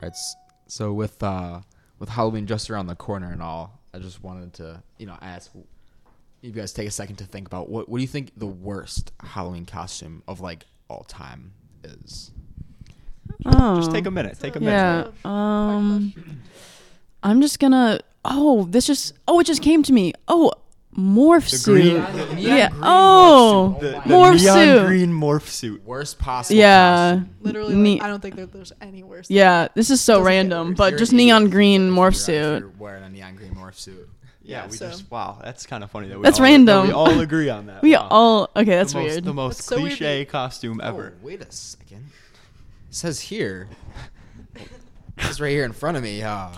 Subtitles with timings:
[0.00, 0.16] All right.
[0.66, 1.60] So with uh
[1.98, 5.50] with Halloween just around the corner and all, I just wanted to you know ask
[6.40, 9.12] you guys take a second to think about what what do you think the worst
[9.20, 11.52] Halloween costume of like all time
[11.84, 12.30] is?
[13.46, 13.76] Oh.
[13.76, 14.38] Just take a minute.
[14.40, 14.72] Take a minute.
[14.72, 15.02] Yeah.
[15.24, 16.14] Hard Um.
[17.22, 18.00] I'm just gonna.
[18.24, 19.14] Oh, this just.
[19.26, 20.12] Oh, it just came to me.
[20.28, 20.52] Oh,
[20.98, 21.72] morph The suit.
[21.74, 22.68] green- neon yeah.
[22.70, 23.80] green Oh, morph suit.
[23.80, 24.86] The, the morph neon suit.
[24.86, 25.84] green morph suit.
[25.84, 26.58] Worst possible.
[26.58, 27.14] Yeah.
[27.14, 27.34] costume.
[27.42, 29.30] Literally, Ne- I don't think that there's any worse.
[29.30, 29.68] Yeah.
[29.74, 32.60] This is so random, but You're just neon green morph suit.
[32.60, 34.08] you're wearing a neon green morph suit.
[34.42, 36.50] Yeah, Yeah, we so- just wow, that's kind of funny that we That's all, that
[36.50, 36.86] random.
[36.86, 37.82] we all agree on that.
[37.82, 38.08] We Wow.
[38.10, 38.50] all.
[38.56, 39.24] Okay, that's the most, weird.
[39.24, 41.12] The most That's so weird cliche that- costume ever.
[41.14, 42.06] Oh, wait a second.
[42.88, 43.68] It says here.
[44.56, 44.68] it
[45.20, 46.22] says right here in front of me.
[46.22, 46.48] Uh,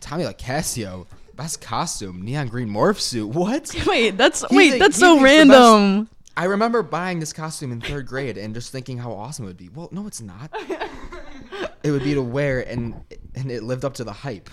[0.00, 1.06] Tommy LaCasio,
[1.42, 3.28] best costume, neon green morph suit.
[3.34, 3.74] What?
[3.86, 6.08] Wait, that's He wait, that's so the best- random.
[6.36, 9.56] I remember buying this costume in third grade and just thinking how awesome it would
[9.58, 9.68] be.
[9.68, 10.50] Well, no, it's not.
[11.82, 12.94] it would be to wear, and
[13.34, 14.48] and it lived up to the hype.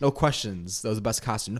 [0.00, 0.80] No questions.
[0.82, 1.58] That was the best costume.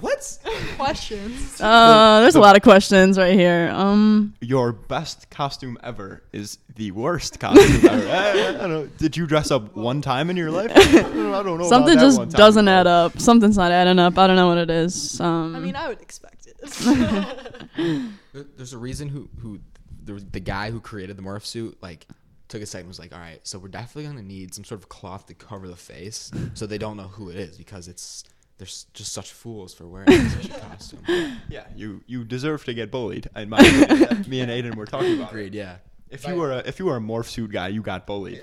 [0.00, 0.38] What?
[0.76, 1.60] questions.
[1.66, 3.70] Uh, there's a lot of questions right here.
[3.72, 8.08] Um, Your best costume ever is the worst costume ever.
[8.10, 8.86] I, I don't know.
[8.98, 10.70] Did you dress up one time in your life?
[10.76, 11.54] I don't know.
[11.54, 12.38] about something that just one time.
[12.38, 13.18] doesn't add up.
[13.18, 14.16] Something's not adding up.
[14.18, 15.20] I don't know what it is.
[15.20, 18.10] Um, I mean, I would expect it.
[18.56, 19.60] There's a reason who who
[20.04, 22.06] the, the guy who created the morph suit like
[22.48, 24.80] took a second and was like, all right, so we're definitely gonna need some sort
[24.80, 28.24] of cloth to cover the face so they don't know who it is because it's
[28.58, 31.02] they're s- just such fools for wearing such a costume.
[31.48, 33.28] Yeah, you you deserve to get bullied.
[33.36, 34.24] In my opinion.
[34.28, 35.28] Me and Aiden were talking about.
[35.28, 35.30] it.
[35.30, 35.54] Agreed.
[35.54, 35.76] Yeah.
[36.10, 38.42] If you were a if you were a morph suit guy, you got bullied.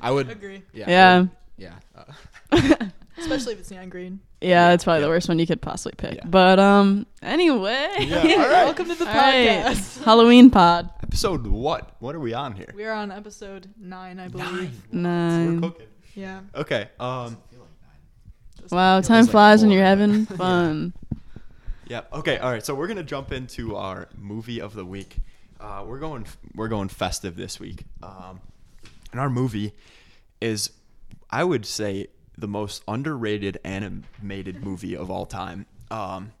[0.00, 0.62] I would Agree.
[0.72, 0.88] Yeah.
[0.90, 1.18] Yeah.
[1.20, 1.74] would- yeah.
[1.94, 2.86] Uh,
[3.18, 4.20] Especially if it's neon green.
[4.40, 5.06] yeah, it's probably yeah.
[5.06, 6.14] the worst one you could possibly pick.
[6.14, 6.24] Yeah.
[6.24, 8.64] But um, anyway, Yeah, all right.
[8.64, 9.66] Welcome to the All right.
[9.66, 10.02] podcast.
[10.04, 11.96] Halloween pod Episode what?
[11.98, 12.72] What are we on here?
[12.74, 14.72] We are on episode nine, I believe.
[14.90, 15.60] We're nine.
[15.60, 15.86] cooking.
[16.14, 16.40] Yeah.
[16.54, 16.88] Okay.
[16.98, 17.36] Um.
[18.70, 20.92] Doesn't Wow, feel time like flies when you're having fun.
[21.86, 22.02] Yeah.
[22.12, 22.38] Okay.
[22.38, 22.64] All right.
[22.64, 25.16] So we're gonna jump into our movie of the week.
[25.60, 27.84] Uh, we're going we're going festive this week.
[28.02, 28.40] Um,
[29.12, 29.72] and our movie
[30.40, 30.70] is,
[31.30, 32.06] I would say,
[32.38, 35.66] the most underrated animated movie of all time.
[35.90, 36.32] Um,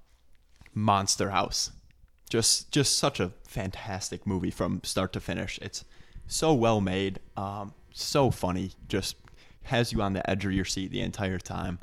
[0.72, 1.72] Monster House.
[2.28, 5.58] Just just such a fantastic movie from start to finish.
[5.60, 5.84] It's
[6.28, 7.18] so well made.
[7.36, 8.70] Um, so funny.
[8.88, 9.16] Just
[9.64, 11.80] has you on the edge of your seat the entire time.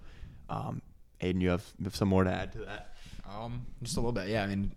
[0.50, 0.82] Um,
[1.22, 2.96] Aiden, you have, you have some more to add to that.
[3.30, 4.28] Um, just a little bit.
[4.28, 4.44] Yeah.
[4.44, 4.72] I mean,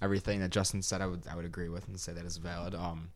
[0.00, 2.74] everything that Justin said, I would I would agree with and say that is valid.
[2.74, 3.10] Um.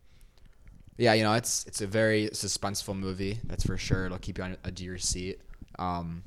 [0.96, 3.40] Yeah, you know, it's it's a very suspenseful movie.
[3.44, 4.06] That's for sure.
[4.06, 5.40] It'll keep you on the edge of your seat.
[5.76, 6.22] Um,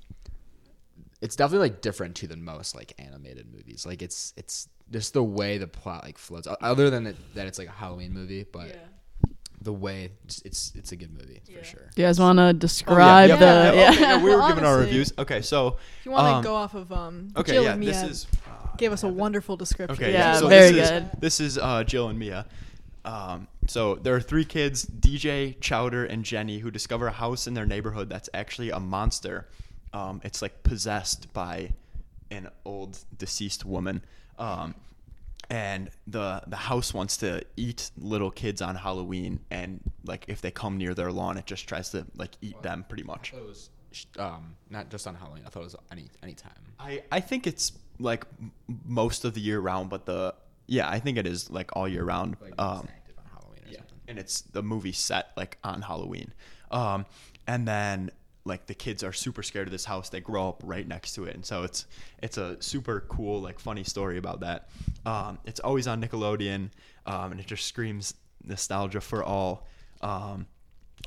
[1.21, 3.85] it's definitely like different too than most like animated movies.
[3.85, 6.47] Like it's it's just the way the plot like flows.
[6.61, 8.75] Other than it, that, it's like a Halloween movie, but
[9.67, 11.57] the way it's it's, it's a good movie Yeah.
[11.59, 11.89] for sure.
[11.93, 13.45] Do you guys want to Oh, describe yeah, the?
[13.45, 13.89] yeah, Yeah.
[13.91, 15.11] okay, yeah, we were Well, giving our reviews.
[15.17, 17.83] Okay, so If you want to Um, go off of um, okay, Jill yeah, and
[17.83, 18.27] this Mia, is
[18.77, 19.95] gave us a wonderful description.
[20.01, 20.13] okay.
[20.13, 21.03] Yeah, so very this good.
[21.03, 22.45] Is, this is uh, Jill and Mia.
[23.05, 27.53] Um, so there are three kids, DJ, Chowder, and Jenny, who discover a house in
[27.55, 29.47] their neighborhood that's actually a monster.
[29.93, 31.73] Um, it's like possessed by
[32.31, 34.01] an old deceased woman.
[34.37, 34.75] Um,
[35.49, 40.51] and the the house wants to eat little kids on Halloween, and like if they
[40.51, 43.33] come near their lawn, it just tries to like eat them pretty much.
[43.33, 43.69] I it was
[44.19, 45.43] um not just on Halloween.
[45.45, 46.53] I thought it was any any time.
[46.79, 48.25] I, I think it's like
[48.85, 50.35] most of the year round, but the
[50.67, 52.35] yeah, I think it is like all year round.
[52.41, 53.99] Like Um, active on Halloween or yeah, something.
[54.09, 56.33] and it's the movie set like on Halloween.
[56.71, 57.05] Um,
[57.47, 58.11] and then
[58.47, 60.09] like the kids are super scared of this house.
[60.09, 61.85] They grow up right next to it, and so it's
[62.21, 64.69] it's a super cool like funny story about that.
[65.05, 66.69] Um, it's always on Nickelodeon,
[67.05, 68.13] um, and it just screams
[68.43, 69.67] nostalgia for all.
[70.01, 70.47] Um,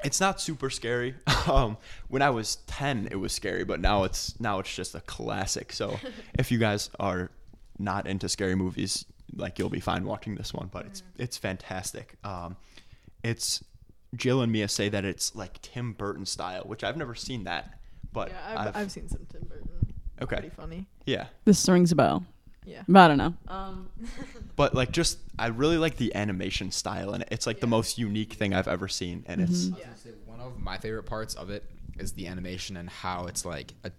[0.04, 1.14] it's not super scary.
[1.48, 5.00] Um, when I was ten, it was scary, but now it's now it's just a
[5.00, 5.72] classic.
[5.72, 5.98] So
[6.38, 7.30] if you guys are
[7.78, 10.68] not into scary movies, like you'll be fine watching this one.
[10.70, 12.16] But it's it's fantastic.
[12.22, 12.56] Um,
[13.24, 13.64] it's
[14.16, 17.78] Jill and Mia say that it's like Tim Burton style, which I've never seen that.
[18.12, 19.68] But Yeah, I've, I've, seen some Tim Burton.
[20.20, 20.36] Okay.
[20.36, 20.86] Pretty funny.
[21.06, 22.24] yeah, This rings a bell.
[22.66, 22.82] Yeah.
[22.88, 23.34] But I don't know.
[23.48, 23.88] Um,
[24.56, 28.34] but like just I really like the animation style, and it's like the most unique
[28.34, 29.84] thing I've ever seen, and it's I was Yeah.
[29.86, 31.64] gonna say, one of my favorite parts of it
[31.98, 33.90] is the animation and how it's like a,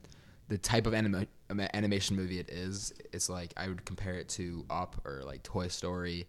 [0.48, 1.26] the type of anima-
[1.74, 2.94] animation movie it is.
[3.12, 6.28] It's like I would compare it to Up or like Toy Story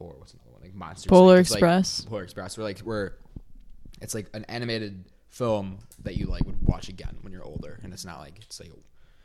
[0.00, 1.08] or what's another one like Monsters.
[1.08, 1.40] Polar Inc.
[1.42, 2.00] It's like- Express.
[2.06, 2.56] Polar Express.
[2.58, 3.16] Where like where
[4.00, 7.92] it's like an animated film that you like would watch again when you're older, and
[7.92, 8.72] it's not like it's like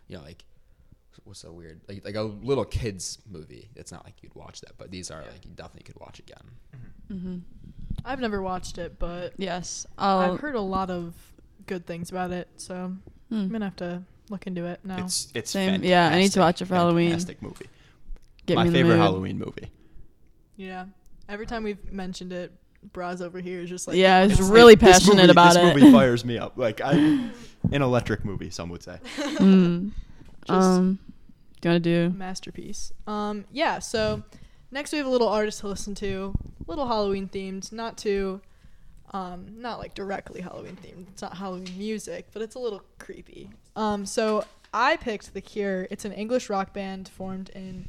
[0.08, 0.44] you know like
[1.24, 3.70] what's so weird like like a little kids movie.
[3.76, 6.44] It's not like you'd watch that, but these are like you definitely could watch again.
[7.12, 7.42] Mhm.
[8.04, 9.88] I've never watched it, but yes.
[9.98, 11.14] I'll, I've heard a lot of
[11.66, 13.48] good things about it, so I'm Hmm.
[13.52, 15.04] gonna have to look into it now.
[15.06, 15.84] It's it's Same.
[15.84, 17.10] Yeah, I need to watch it for Halloween.
[17.12, 17.68] Fantastic movie.
[18.46, 18.98] Get My me in the favorite.
[18.98, 19.72] Halloween movie.
[20.56, 20.86] Yeah.
[21.28, 22.52] Every time we've mentioned it,
[22.94, 25.74] Bras over here is just like Yeah, he's it's- really passionate movie- about this it.
[25.74, 26.54] This movie fires me up.
[26.58, 27.32] Like I, an
[27.82, 29.00] electric movie, some would say.
[29.18, 29.92] Mm.
[30.48, 31.00] Just- um,
[31.62, 32.16] do you want to do?
[32.16, 32.92] masterpiece.
[33.08, 33.80] Um, yeah.
[33.80, 34.22] So
[34.72, 36.36] next we have a little artist to listen to,
[36.68, 38.40] little Halloween themed, not too,
[39.14, 41.08] um, not like directly Halloween themed.
[41.10, 43.50] It's not Halloween music, but it's a little creepy.
[43.76, 45.88] Um, so I picked The Cure.
[45.90, 47.88] It's an English rock band formed in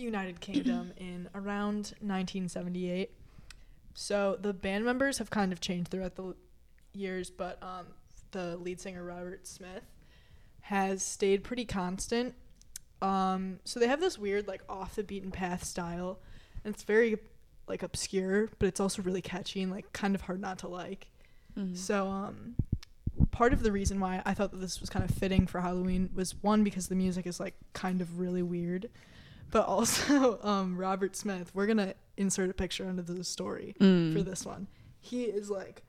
[0.00, 3.10] the United Kingdom in around 1978.
[3.94, 6.34] So the band members have kind of changed throughout the
[6.94, 7.86] years, but um,
[8.30, 9.84] the lead singer Robert Smith
[10.62, 12.34] has stayed pretty constant.
[13.02, 16.18] Um, so they have this weird like off the beaten path style,
[16.64, 17.18] and it's very
[17.68, 21.08] like obscure, but it's also really catchy and like kind of hard not to like.
[21.58, 21.74] Mm-hmm.
[21.74, 22.56] So um,
[23.30, 26.10] part of the reason why I thought that this was kind of fitting for Halloween
[26.14, 28.88] was one because the music is like kind of really weird,
[29.50, 31.50] but also um, Robert Smith.
[31.54, 34.12] We're gonna insert a picture under the story Mm.
[34.12, 34.66] for this one.
[35.00, 35.82] He is like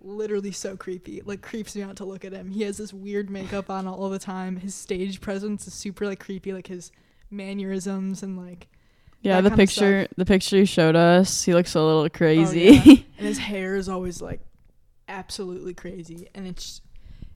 [0.00, 1.20] literally so creepy.
[1.24, 2.50] Like creeps me out to look at him.
[2.50, 4.56] He has this weird makeup on all the time.
[4.56, 6.90] His stage presence is super like creepy, like his
[7.30, 8.68] mannerisms and like
[9.22, 12.60] Yeah, the picture the picture you showed us, he looks a little oh, crazy.
[12.84, 12.94] yeah.
[13.18, 14.40] and his hair is always like
[15.08, 16.80] absolutely crazy and it's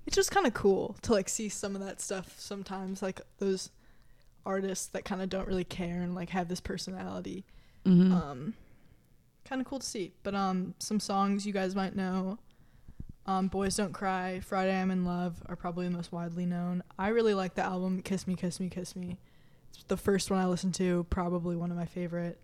[0.06, 3.70] it's just kind of cool to like see some of that stuff sometimes like those
[4.46, 7.44] artists that kind of don't really care and like have this personality.
[7.84, 8.12] Mhm.
[8.12, 8.54] um
[9.44, 10.12] kind of cool to see.
[10.22, 12.38] But um some songs you guys might know
[13.26, 16.82] um boys don't cry friday i'm in love are probably the most widely known.
[16.98, 19.18] I really like the album kiss me kiss me kiss me.
[19.74, 22.38] It's the first one i listened to probably one of my favorite.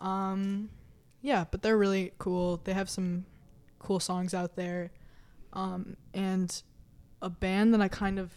[0.00, 0.70] Um
[1.22, 2.60] yeah but they're really cool.
[2.64, 3.24] They have some
[3.78, 4.90] cool songs out there.
[5.52, 6.62] Um and
[7.20, 8.32] a band that i kind of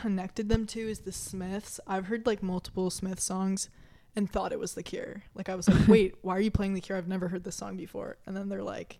[0.00, 3.68] connected them to is the smiths i've heard like multiple smith songs
[4.16, 5.22] and thought it was The Cure.
[5.34, 6.98] Like I was like, wait, why are you playing The Cure?
[6.98, 8.18] I've never heard this song before.
[8.26, 8.98] And then they're like,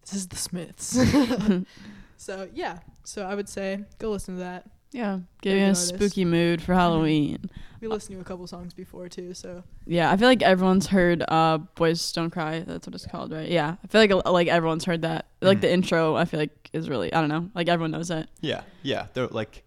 [0.00, 0.96] this is the Smiths.
[2.16, 4.64] so yeah, so I would say go listen to that.
[4.92, 5.88] yeah, give you a artist.
[5.88, 7.50] spooky mood for Halloween.
[7.78, 9.34] We listened to a couple songs before too.
[9.34, 12.60] So Yeah, I feel like everyone's heard uh Boys Don't Cry.
[12.60, 13.50] That's what it's called, right?
[13.50, 13.76] Yeah.
[13.84, 15.26] I feel like like everyone's heard that.
[15.42, 15.60] Like Mhm.
[15.60, 17.50] the intro, I feel like is really I don't know.
[17.54, 18.30] Like everyone knows it.
[18.40, 19.08] Yeah, yeah.
[19.12, 19.65] They're like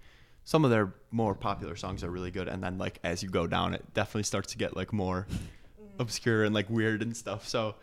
[0.49, 3.45] some of their more popular songs are really good, and then like as you go
[3.45, 5.27] down, it definitely starts to get like more
[5.99, 7.47] obscure and like weird and stuff.
[7.47, 7.75] So,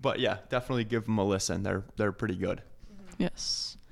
[0.00, 1.64] but yeah, definitely give them a listen.
[1.64, 2.62] They're they're pretty good.
[3.18, 3.76] Yes.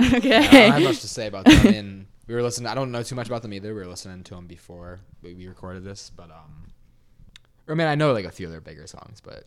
[0.00, 1.60] Yeah, I don't have much to say about them.
[1.60, 2.66] I mean, we were listening.
[2.66, 3.72] I don't know too much about them either.
[3.72, 6.66] We were listening to them before we, we recorded this, but um,
[7.68, 9.44] or I mean, I know like a few of their bigger songs, but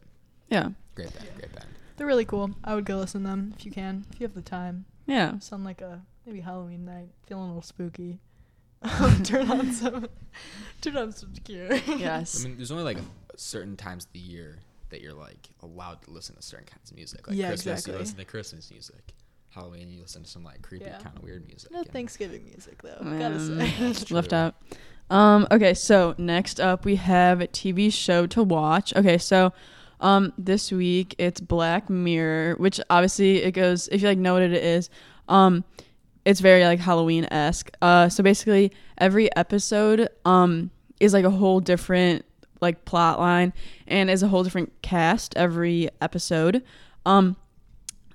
[0.49, 0.69] yeah.
[0.95, 1.67] great band, great band.
[1.97, 2.51] they're really cool.
[2.63, 4.85] I would go listen to them if you can, if you have the time.
[5.05, 5.39] Yeah.
[5.39, 8.19] Sound like a maybe Halloween night, feeling a little spooky.
[9.23, 10.07] turn on some,
[10.81, 11.73] turn on some Cure.
[11.97, 12.43] Yes.
[12.43, 13.03] I mean, there's only like a,
[13.37, 14.59] certain times of the year
[14.89, 17.27] that you're like allowed to listen to certain kinds of music.
[17.27, 17.93] Like Yeah, Christmas, exactly.
[17.93, 19.13] you listen to Christmas music.
[19.49, 20.97] Halloween, you listen to some like creepy, Yeah.
[20.99, 21.71] kind of weird music.
[21.71, 22.97] no and- Thanksgiving music though.
[22.99, 24.05] Um, Gotta say.
[24.13, 24.55] Left out.
[25.09, 28.93] Um, okay, so next up we have a TV show to watch.
[28.95, 29.53] Okay, so
[30.01, 34.41] um, this week it's Black Mirror, which obviously it goes if you like know what
[34.43, 34.89] it is.
[35.29, 35.63] Um,
[36.25, 37.69] it's very like Halloween esque.
[37.81, 42.25] Uh, so basically every episode um is like a whole different
[42.61, 43.53] like plot line
[43.87, 46.63] and is a whole different cast every episode.
[47.05, 47.35] Um,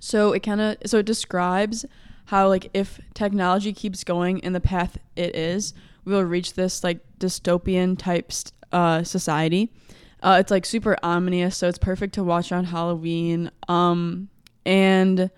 [0.01, 1.85] so it kind of so it describes
[2.27, 5.75] how like if technology keeps going in the path it is,
[6.05, 8.33] we will reach this like dystopian type
[8.73, 9.71] uh, society.
[10.23, 13.51] Uh, it's like super ominous, so it's perfect to watch on Halloween.
[13.69, 14.29] Um,
[14.67, 15.31] and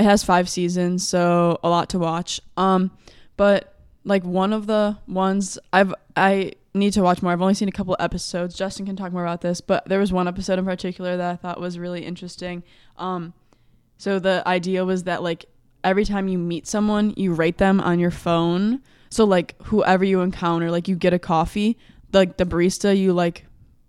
[0.00, 2.40] it has five seasons, so a lot to watch.
[2.56, 2.90] Um,
[3.36, 7.32] but like one of the ones I've I need to watch more.
[7.32, 8.56] I've only seen a couple episodes.
[8.56, 11.36] Justin can talk more about this, but there was one episode in particular that I
[11.36, 12.62] thought was really interesting.
[12.96, 13.34] Um,
[13.98, 15.44] so the idea was that like
[15.84, 18.80] every time you meet someone, you rate them on your phone.
[19.10, 21.76] So like whoever you encounter, like you get a coffee,
[22.14, 23.44] like the barista, you like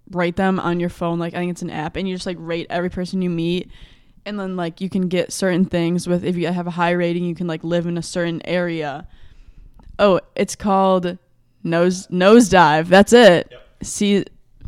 [0.09, 1.19] rate them on your phone.
[1.19, 3.71] Like I think it's an app, and you just like rate every person you meet.
[4.25, 7.23] And then like you can get certain things with if you have a high rating,
[7.23, 9.07] you can like live in a certain area.
[9.97, 11.17] Oh, it's called
[11.63, 12.87] Nose Nosedive.
[12.87, 13.47] That's it.
[13.51, 13.67] Yep.
[13.83, 14.25] Se-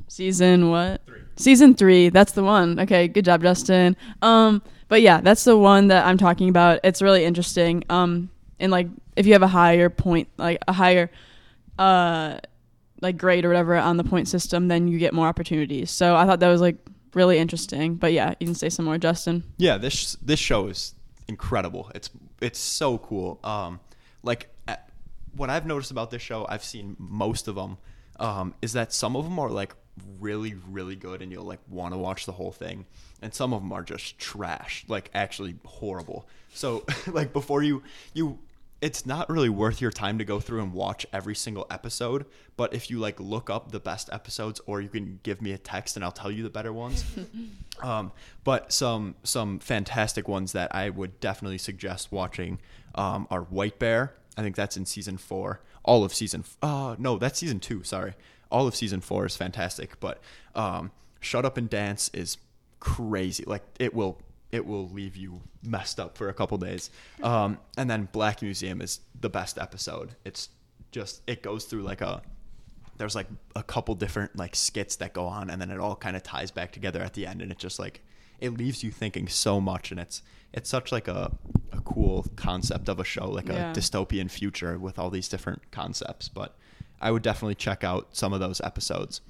[0.08, 1.02] season what?
[1.06, 1.22] Three.
[1.36, 2.10] Season three.
[2.10, 2.80] That's the one.
[2.80, 3.96] Okay, good job, Justin.
[4.22, 6.80] Um, but yeah, that's the one that I'm talking about.
[6.84, 7.84] It's really interesting.
[7.90, 8.30] Um,
[8.60, 11.10] and like if you have a higher point, like a higher,
[11.80, 12.38] uh,
[13.02, 15.92] like grade or whatever on the point system, then you get more opportunities.
[15.92, 16.78] So I thought that was like
[17.16, 17.96] really interesting.
[17.96, 19.44] But yeah, you can say some more, Justin.
[19.58, 20.94] Yeah, this this show is
[21.28, 21.92] incredible.
[21.96, 22.10] It's
[22.42, 23.40] it's so cool.
[23.44, 23.80] Um,
[24.24, 24.90] like at,
[25.36, 27.78] what I've noticed about this show, I've seen most of them,
[28.20, 29.76] um, is that some of them are like
[30.20, 32.86] really really good and you'll like want to watch the whole thing
[33.22, 38.40] and some of them are just trash like actually horrible so like before you you
[38.84, 42.26] it's not really worth your time to go through and watch every single episode
[42.58, 45.58] but if you like look up the best episodes or you can give me a
[45.58, 47.04] text and i'll tell you the better ones.
[47.82, 48.12] Um,
[48.44, 52.60] but some some fantastic ones that i would definitely suggest watching
[52.94, 54.14] um, are white bear.
[54.38, 55.60] I think that's in season four.
[55.84, 58.14] All of season uh no that's season two sorry.
[58.52, 60.22] All of season four is fantastic but
[60.54, 62.38] um, shut up and dance is
[62.80, 63.44] crazy.
[63.46, 64.20] Like it will
[64.54, 66.92] it will leave you messed up for a couple days.
[67.24, 70.16] Um, and then Black Museum is the best episode.
[70.24, 70.50] It's
[70.92, 72.22] just it goes through like a
[72.98, 76.16] there's like a couple different like skits that go on, and then it all kind
[76.16, 78.02] of ties back together at the end, and it just like
[78.40, 80.22] it leaves you thinking so much, and it's
[80.54, 81.32] it's such like a
[81.72, 83.72] a cool concept of a show, like Yeah.
[83.72, 86.30] a dystopian future with all these different concepts.
[86.30, 86.56] But
[87.02, 89.22] I would definitely check out some of those episodes.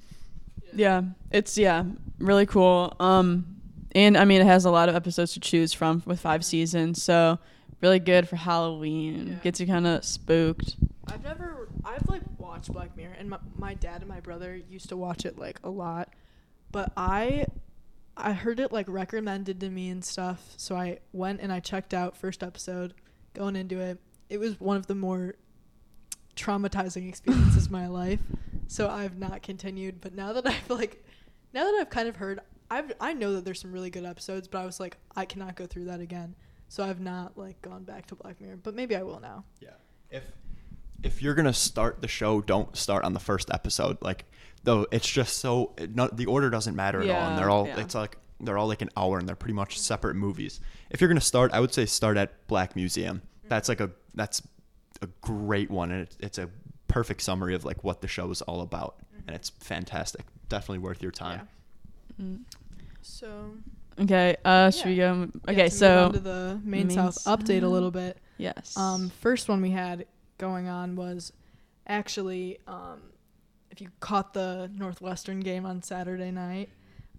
[0.74, 1.84] Yeah, it's yeah,
[2.18, 2.94] really cool.
[3.00, 3.53] Um,
[3.94, 7.02] and I mean, it has a lot of episodes to choose from with five seasons,
[7.02, 7.38] so
[7.80, 9.28] really good for Halloween.
[9.28, 9.34] Yeah.
[9.36, 10.76] Gets you kind of spooked.
[11.06, 14.88] I've never, I've like watched Black Mirror, and my, my dad and my brother used
[14.88, 16.12] to watch it like a lot,
[16.72, 17.46] but I,
[18.16, 21.94] I heard it like recommended to me and stuff, so I went and I checked
[21.94, 22.94] out first episode.
[23.34, 23.98] Going into it,
[24.28, 25.34] it was one of the more
[26.36, 28.20] traumatizing experiences of my life,
[28.66, 30.00] so I've not continued.
[30.00, 31.04] But now that I've like,
[31.52, 32.40] now that I've kind of heard,
[32.70, 35.56] I've I know that there's some really good episodes, but I was like, I cannot
[35.56, 36.34] go through that again.
[36.68, 39.44] So I've not like gone back to Black Mirror, but maybe I will now.
[39.60, 39.70] Yeah.
[40.10, 40.24] If
[41.02, 43.98] if you're gonna start the show, don't start on the first episode.
[44.00, 44.24] Like,
[44.64, 47.66] though, it's just so it, no, the order doesn't matter at all, and they're all
[47.66, 47.80] yeah.
[47.80, 50.60] it's like they're all like an hour, and they're pretty much separate movies.
[50.90, 53.18] If you're gonna start, I would say start at Black Museum.
[53.18, 53.48] Mm-hmm.
[53.48, 54.42] That's like a that's
[55.02, 56.48] a great one, and it, it's a
[56.88, 59.28] perfect summary of like what the show is all about, mm-hmm.
[59.28, 60.24] and it's fantastic.
[60.48, 61.48] Definitely worth your time.
[62.20, 62.40] Mm.
[63.02, 63.54] So
[64.00, 65.28] Okay, uh, should we go?
[65.46, 68.18] yeah, Okay, to move so to the main, Maine south update a little bit.
[68.38, 68.76] yes.
[68.76, 70.06] Um, first one we had
[70.38, 71.32] going on was
[71.86, 73.00] actually um,
[73.70, 76.70] if you caught the Northwestern game on Saturday night,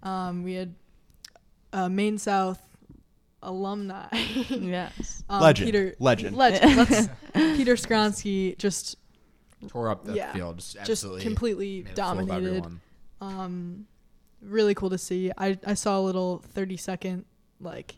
[0.03, 0.75] um, we had
[1.71, 2.61] uh, Maine South
[3.41, 4.07] alumni.
[4.49, 5.23] yes.
[5.29, 5.65] um, Legend.
[5.67, 6.35] Peter, Legend.
[6.35, 6.71] Legend.
[6.87, 7.07] That's
[7.57, 8.97] Peter Skoronski just
[9.67, 12.47] Tore up the Yeah, field, just just absolutely completely made a fool of dominated.
[12.47, 12.81] everyone.
[13.21, 13.87] um
[14.45, 15.31] really cool to see.
[15.37, 17.25] I i saw a little 30 second
[17.59, 17.97] like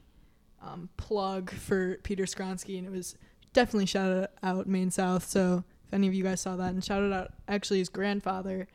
[0.62, 3.16] um plug for peter skoronski and it was
[3.54, 5.28] definitely shout out maine south.
[5.28, 8.68] So if any of you guys saw that and shouted out actually his grandfather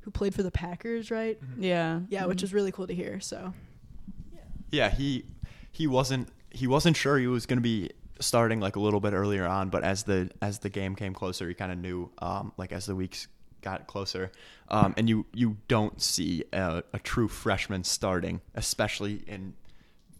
[0.00, 1.38] who played for the packers right?
[1.58, 2.00] Yeah.
[2.08, 2.44] yeah which Mhm.
[2.44, 3.52] is really cool to hear so.
[4.32, 5.24] Yeah, Yeah, he
[5.72, 9.12] he wasn't he wasn't sure he was going to be starting like a little bit
[9.12, 12.52] earlier on, but as the as the game came closer, he kind of knew um,
[12.56, 13.28] like as the weeks
[13.62, 14.30] got closer,
[14.68, 19.54] um, and you you don't see a, a true freshman starting, especially in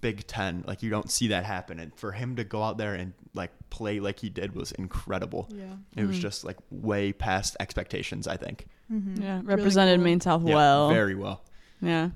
[0.01, 0.65] Big Ten.
[0.67, 3.51] Like you don't see that happen, and for him to go out there and like
[3.71, 5.49] play like he did was incredible.
[5.55, 6.21] yeah It was Mhm.
[6.21, 8.27] just like way past expectations.
[8.27, 8.67] I think.
[8.91, 9.23] mm-hmm.
[9.23, 10.89] Yeah, represented Maine South Yeah, well.
[10.91, 11.43] very well.
[11.83, 12.11] Yeah.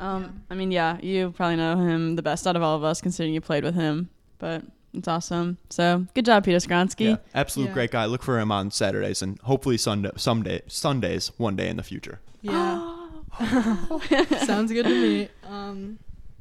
[0.00, 0.28] Um, Yeah.
[0.50, 3.34] I mean, yeah, you probably know him the best out of all of us, considering
[3.34, 4.08] you played with him.
[4.38, 4.62] But
[4.94, 5.58] it's awesome.
[5.70, 7.10] So good job, Peter Skoronski.
[7.10, 7.72] Yeah, absolute Yeah.
[7.74, 8.06] great guy.
[8.06, 12.20] Look for him on Saturdays and hopefully Sunday, someday, Sundays, one day in the future.
[12.42, 12.94] yeah
[14.44, 15.98] sounds good to me um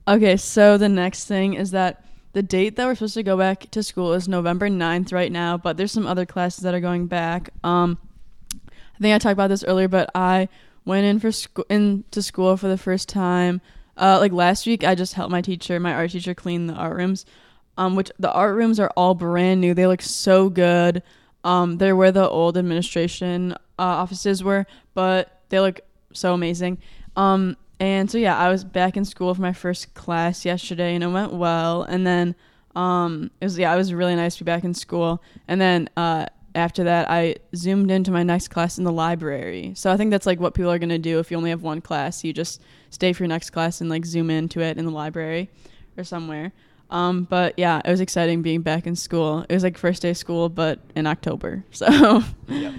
[0.08, 3.70] Okay, so the next thing is that the date that we're supposed to go back
[3.72, 7.08] to school is November 9th right now, but there's some other classes that are going
[7.08, 7.50] back.
[7.64, 7.98] Um,
[8.64, 10.48] I think I talked about this earlier, but I
[10.86, 13.60] went in for school into school for the first time.
[13.98, 16.96] Uh, like last week, I just helped my teacher, my art teacher, clean the art
[16.96, 17.26] rooms.
[17.78, 19.74] Um, which the art rooms are all brand new.
[19.74, 21.04] They look so good.
[21.44, 25.82] Um, they're where the old administration uh, offices were, but they look
[26.12, 26.80] so amazing.
[27.16, 31.04] Um, and so yeah, I was back in school for my first class yesterday, and
[31.04, 31.84] it went well.
[31.84, 32.36] And then
[32.76, 35.22] um, it was yeah, it was really nice to be back in school.
[35.48, 39.74] And then uh, after that, I zoomed into my next class in the library.
[39.76, 41.82] So I think that's like what people are gonna do if you only have one
[41.82, 42.24] class.
[42.24, 45.50] You just stay for your next class and like zoom into it in the library
[45.98, 46.52] or somewhere.
[46.90, 49.46] Um, but yeah, it was exciting being back in school.
[49.50, 51.64] It was like first day of school, but in October.
[51.72, 52.74] So Yeah,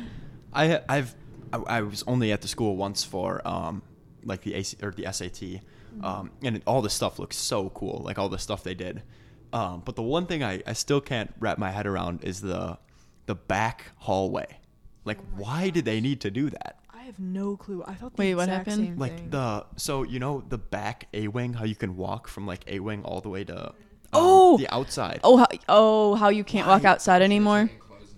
[0.52, 1.14] I I've
[1.52, 3.82] I, I was only at the school once for um
[4.24, 5.60] like the AC or the SAT,
[6.02, 9.02] um and it, all the stuff looks so cool, like all the stuff they did.
[9.52, 12.78] Um, but the one thing I I still can't wrap my head around is the
[13.26, 14.58] the back hallway.
[15.04, 16.76] Like, why did they need to do that?
[16.92, 18.74] i have no clue i thought the Wait, what happened?
[18.76, 19.30] same Like thing.
[19.30, 22.80] the so you know the back A wing, how you can walk from like A
[22.80, 23.72] wing all the way to
[24.12, 24.56] um, Oh!
[24.58, 25.20] the outside.
[25.24, 26.90] Oh, how, oh, how you can't walk Why?
[26.90, 27.70] outside anymore?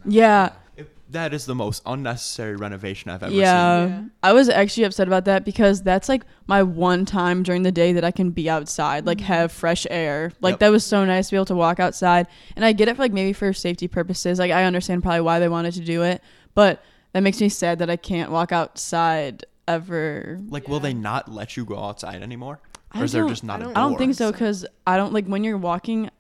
[0.05, 0.51] Yeah.
[0.77, 3.87] It- that is the most unnecessary renovation I've ever Yeah.
[3.87, 3.93] seen.
[3.95, 4.03] Yeah.
[4.23, 7.93] I was actually upset about that because that's like my one time during the day
[7.95, 10.33] that I can be outside, like have fresh air.
[10.41, 10.59] Like Yep.
[10.61, 12.29] that was so nice to be able to walk outside.
[12.55, 14.39] And I get it for like maybe for safety purposes.
[14.39, 16.23] Like I understand probably why they wanted to do it,
[16.55, 16.81] but
[17.13, 20.39] that makes me sad that I can't walk outside ever.
[20.49, 22.61] Like, will they not let you go outside anymore?
[22.93, 23.73] I Or is there don't- just not I a door?
[23.77, 26.11] I don't think so So- because I don't like when you're walking.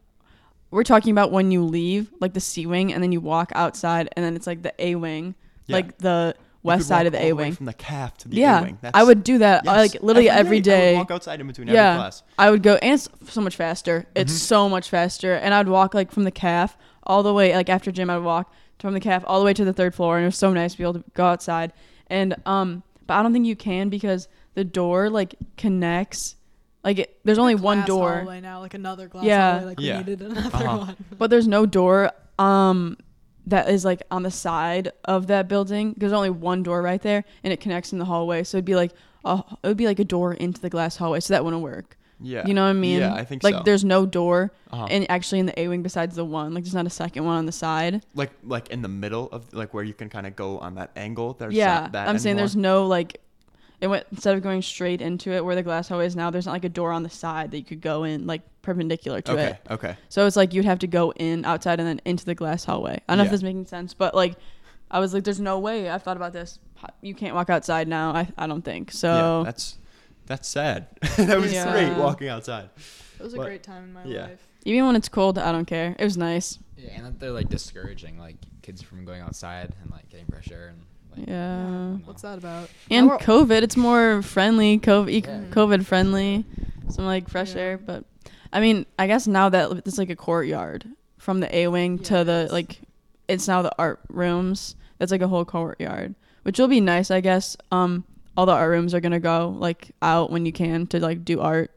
[0.70, 4.08] We're talking about when you leave, like the C wing, and then you walk outside,
[4.16, 5.34] and then it's like the A wing,
[5.66, 5.76] Yeah.
[5.76, 7.52] like the west side of the A wing.
[7.54, 8.78] From the calf to the Yeah, A-wing.
[8.94, 10.90] I would do that Yes, like literally every day.
[10.90, 12.22] I would walk outside in between every class.
[12.38, 14.06] I would go, and it's so much faster.
[14.14, 14.36] It's Mhm.
[14.36, 17.90] so much faster, and I'd walk like from the calf all the way, like after
[17.90, 20.28] gym, I'd walk from the calf all the way to the third floor, and it
[20.28, 21.72] was so nice to be able to go outside.
[22.08, 26.36] And um, but I don't think you can because the door like connects.
[26.82, 29.52] Like it, there's only one Glass door, hallway now, like another glass Yeah.
[29.52, 29.66] hallway.
[29.66, 29.98] Like Yeah.
[29.98, 30.78] we needed another Uh-huh.
[30.78, 30.96] one.
[31.18, 32.96] but there's no door um
[33.46, 35.94] that is like on the side of that building.
[35.98, 38.44] There's only one door right there, and it connects in the hallway.
[38.44, 38.92] So it'd be like
[39.24, 41.20] a, it would be like a door into the glass hallway.
[41.20, 41.96] So that wouldn't work.
[42.22, 42.46] Yeah.
[42.46, 43.00] You know what I mean?
[43.00, 43.62] Yeah, I think like so.
[43.64, 44.86] there's no door, Uh-huh.
[44.90, 47.36] and actually in the A wing besides the one, like there's not a second one
[47.36, 48.04] on the side.
[48.14, 50.90] like like in the middle of like where you can kind of go on that
[50.96, 51.32] angle.
[51.38, 52.40] There's yeah, not that I'm saying anymore?
[52.46, 53.20] there's no like.
[53.80, 56.30] It went instead of going straight into it where the glass hallway is now.
[56.30, 59.20] There's not like a door on the side that you could go in like perpendicular
[59.22, 59.46] to Okay.
[59.46, 59.56] it.
[59.70, 59.96] Okay.
[60.10, 63.00] So it's like you'd have to go in outside and then into the glass hallway.
[63.08, 64.36] I don't know if this is making sense, but like
[64.90, 65.88] I was like, there's no way.
[65.88, 66.58] I've thought about this.
[67.00, 68.10] You can't walk outside now.
[68.12, 69.38] I I don't think so.
[69.38, 69.44] yeah.
[69.44, 69.78] That's
[70.26, 70.86] that's sad.
[71.16, 71.70] that was Yeah.
[71.72, 72.68] great walking outside.
[73.18, 74.22] It was a great time in my yeah.
[74.26, 74.46] life.
[74.66, 75.96] Even when it's cold, I don't care.
[75.98, 76.58] It was nice.
[76.76, 80.68] Yeah, and they're like discouraging like kids from going outside and like getting fresh air
[80.68, 80.82] and
[81.16, 81.92] like Yeah.
[82.04, 82.68] What's that about?
[82.90, 85.40] And Now we're- COVID, it's more friendly, COVID, Yeah.
[85.50, 86.44] COVID friendly,
[86.88, 87.60] some like fresh Yeah.
[87.62, 87.78] air.
[87.78, 88.04] But
[88.52, 90.86] I mean, I guess now that it's like a courtyard
[91.18, 92.80] from the A wing Yeah, to the like,
[93.28, 94.76] it's now the art rooms.
[94.98, 97.56] That's like a whole courtyard, which will be nice, I guess.
[97.72, 98.04] Um,
[98.36, 101.40] all the art rooms are gonna go like out when you can to like do
[101.40, 101.70] art.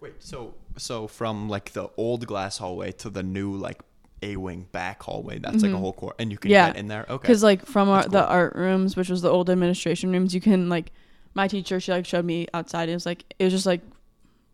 [0.00, 0.14] Wait.
[0.18, 3.80] So so from like the old glass hallway to the new like
[4.22, 5.38] A wing back hallway.
[5.38, 5.78] That's like a Mhm.
[5.78, 6.68] whole court, and you can Yeah.
[6.68, 7.06] get in there.
[7.08, 7.22] Okay.
[7.22, 10.40] Because like from our, That's the art rooms, which was the old administration rooms, you
[10.40, 10.92] can like
[11.34, 12.88] my teacher she like showed me outside.
[12.88, 13.80] It was like it was just like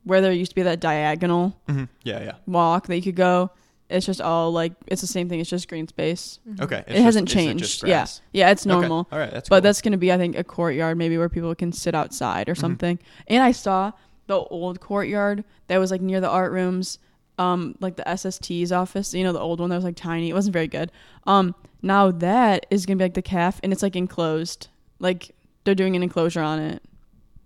[0.04, 1.88] where there used to be that diagonal Mhm.
[2.04, 2.22] Yeah.
[2.22, 2.32] Yeah.
[2.46, 3.50] walk that you could go.
[3.88, 5.40] It's just all like it's the same thing.
[5.40, 6.38] It's just green space.
[6.48, 6.60] Mhm.
[6.62, 6.84] Okay.
[6.86, 7.84] it hasn't is just changed.
[7.88, 9.08] Yeah, yeah, it's Okay, normal.
[9.10, 9.30] All right.
[9.32, 9.60] That's but cool.
[9.62, 12.60] that's gonna be, I think, a courtyard maybe where people can sit outside or Mhm.
[12.60, 12.98] something.
[13.26, 13.92] And I saw
[14.28, 16.98] the old courtyard that was like near the art rooms,
[17.38, 19.12] um, like the SST's office.
[19.14, 20.30] You know, the old one that was like tiny.
[20.30, 20.90] It wasn't very good.
[21.26, 24.68] Um, now that is gonna be like the calf, and it's like enclosed.
[24.98, 26.82] Like they're doing an enclosure on it.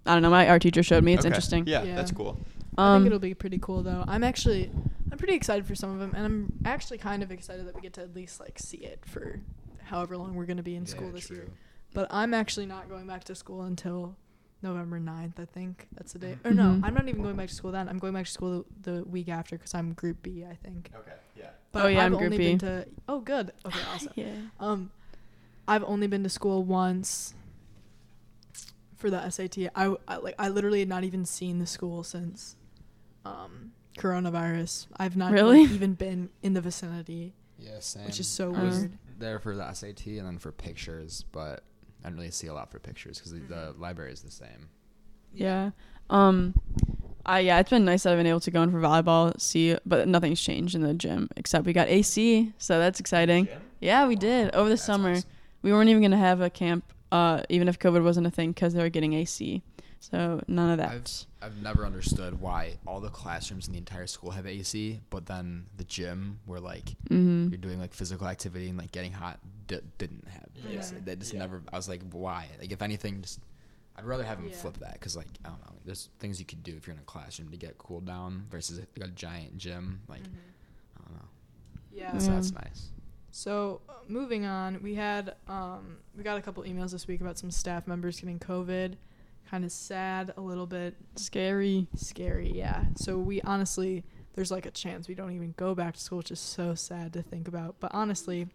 [0.06, 0.30] I don't know.
[0.30, 1.14] My art teacher showed me.
[1.14, 1.28] It's Okay.
[1.28, 1.66] interesting.
[1.66, 1.96] Yeah, Yeah.
[1.96, 2.38] That's cool.
[2.78, 4.04] I Um, think it'll be pretty cool though.
[4.06, 4.70] I'm actually
[5.12, 7.80] I'm pretty excited for some of them, and I'm actually kind of excited that we
[7.80, 9.40] get to at least like see it for
[9.82, 11.48] however long we're gonna be in school Yeah, this year.
[11.92, 14.14] But I'm actually not going back to school until
[14.62, 15.86] November 9th, I think.
[15.96, 16.36] That's the day.
[16.44, 16.84] Or no, Mhm.
[16.84, 17.88] I'm not even going back to school then.
[17.88, 20.90] I'm going back to school the, the week after because I'm Group B, I think.
[20.94, 21.12] Okay.
[21.36, 21.50] Yeah.
[21.72, 22.44] But Oh, yeah, I've I'm Group only B.
[22.50, 22.86] been to.
[23.08, 23.52] Oh, good.
[23.64, 24.12] Okay, awesome.
[24.16, 24.34] yeah.
[24.58, 24.90] Um,
[25.66, 27.34] I've only been to school once
[28.96, 29.58] for the SAT.
[29.74, 32.56] I, I like I literally had not even seen the school since
[33.24, 34.86] um coronavirus.
[34.96, 35.62] I've not Really?
[35.62, 38.04] like, even been in the vicinity, Yeah, same.
[38.04, 38.92] which is so I was- weird.
[39.18, 41.62] there for the SAT and then for pictures, but
[42.04, 44.68] I don't really see a lot for pictures because the, the library is the same.
[45.32, 45.70] Yeah.
[46.08, 46.54] Um
[47.24, 49.76] I yeah, it's been nice that I've been able to go in for volleyball, see
[49.86, 53.48] but nothing's changed in the gym except we got AC, so that's exciting.
[53.80, 55.12] Yeah, we did over the That's summer.
[55.12, 55.30] awesome.
[55.62, 58.54] We weren't even going to have a camp uh even if COVID wasn't a thing
[58.54, 59.62] cuz they were getting AC.
[60.00, 60.90] So none of that.
[60.90, 65.26] I've I've never understood why all the classrooms in the entire school have AC, but
[65.26, 67.50] then the gym where like mhm.
[67.50, 69.38] you're doing like physical activity and like getting hot
[69.78, 70.78] d- didn't have Yeah.
[70.80, 70.96] AC.
[71.04, 71.40] They just Yeah.
[71.40, 71.62] never.
[71.72, 72.48] I was like, why?
[72.60, 73.40] Like if anything, just
[73.96, 74.56] I'd rather have them Yeah.
[74.56, 75.74] flip that because like I don't know.
[75.84, 78.78] There's things you could do if you're in a classroom to get cooled down versus
[78.78, 80.00] like a giant gym.
[80.08, 81.28] Like I don't know.
[81.92, 82.18] Yeah.
[82.18, 82.88] So that's nice.
[83.32, 87.38] So uh, moving on, we had um we got a couple emails this week about
[87.38, 88.94] some staff members getting COVID.
[89.50, 91.88] Kind of sad, a little bit Scary.
[91.96, 92.52] scary.
[92.54, 92.84] Yeah.
[92.96, 94.04] So we honestly,
[94.34, 97.12] there's like a chance we don't even go back to school, which is so sad
[97.14, 97.74] to think about.
[97.80, 98.46] But honestly,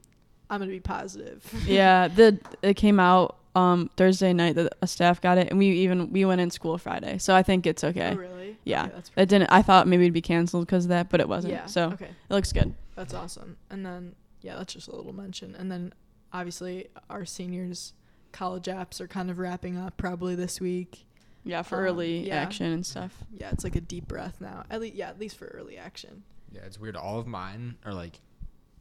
[0.50, 1.44] I'm gonna be positive.
[1.68, 5.68] yeah, the it came out um Thursday night that a staff got it and we
[5.70, 7.18] even we went in school Friday.
[7.18, 8.12] So I think it's okay.
[8.14, 8.58] Oh, really?
[8.64, 8.84] Yeah.
[8.86, 11.30] Okay, that's It didn't I thought maybe it'd be canceled cuz of that, but it
[11.30, 11.54] wasn't.
[11.54, 11.66] Yeah.
[11.66, 12.74] So okay, it looks good.
[12.96, 13.58] that's awesome.
[13.70, 15.56] And then yeah, that's just a little mention.
[15.56, 15.94] And then
[16.34, 17.94] obviously our seniors
[18.32, 21.06] college apps are kind of wrapping up probably this week.
[21.46, 22.36] Yeah, for Um, early yeah.
[22.42, 23.24] action and stuff.
[23.32, 24.66] Yeah, it's like a deep breath now.
[24.70, 26.24] At least yeah, at least for early action.
[26.52, 26.96] Yeah, it's weird.
[26.98, 28.20] All of mine, or like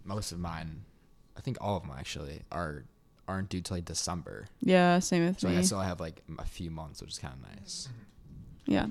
[0.04, 0.84] most of mine,
[1.36, 2.84] I think all of them actually are
[3.26, 4.46] aren't due till like December.
[4.60, 5.56] Yeah, same with So me.
[5.58, 7.88] I still have like a few months, which is kind of nice.
[8.66, 8.86] Yeah.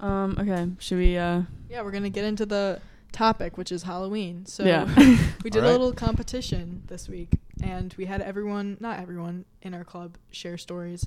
[0.00, 0.36] Um.
[0.38, 0.68] Okay.
[0.78, 1.16] Should we?
[1.16, 1.42] Uh.
[1.70, 2.80] Yeah, we're gonna get into the
[3.12, 4.44] topic, which is Halloween.
[4.46, 4.84] So yeah.
[5.42, 5.70] we did Alright.
[5.70, 7.30] a little competition this week,
[7.62, 11.06] and we had everyone, not everyone in our club, share stories,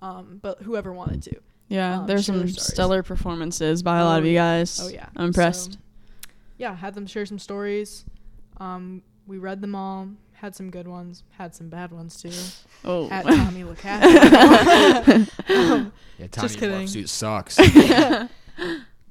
[0.00, 1.36] um, but whoever wanted to.
[1.68, 1.98] yeah.
[2.00, 4.80] Um, There's some stellar performances by a lot of Oh, you guys.
[4.82, 5.74] Oh yeah, I'm impressed.
[5.74, 5.78] So,
[6.58, 8.04] yeah, had them share some stories.
[8.58, 10.08] Um, we read them all.
[10.32, 11.22] Had some good ones.
[11.30, 12.32] Had some bad ones too.
[12.84, 13.08] oh.
[13.10, 15.28] At Tommy Lucasso.
[15.50, 16.86] um, Yeah, Just Tommy kidding.
[16.86, 17.56] Morph suit sucks.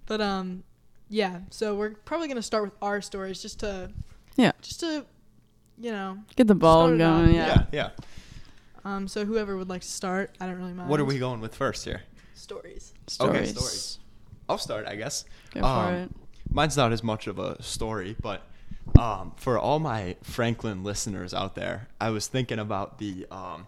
[0.06, 0.64] but um,
[1.10, 1.40] yeah.
[1.50, 3.92] So we're probably gonna start with our stories, just to
[4.36, 4.52] Yeah.
[4.62, 5.06] just to
[5.80, 6.18] you know.
[6.36, 7.24] Get the ball Start it off.
[7.26, 7.36] going.
[7.36, 7.64] Yeah.
[7.72, 7.90] yeah.
[8.84, 10.90] Um, so whoever would like to start, I don't really mind.
[10.90, 12.02] What are we going with first here?
[12.34, 12.94] Stories.
[13.08, 13.36] Stories.
[13.36, 14.00] Okay, stories.
[14.50, 15.24] I'll start, I guess.
[15.54, 16.12] Go for Um, it.
[16.50, 18.42] Mine's not as much of a story, but
[18.98, 23.68] um, for all my Franklin listeners out there, I was thinking about the um,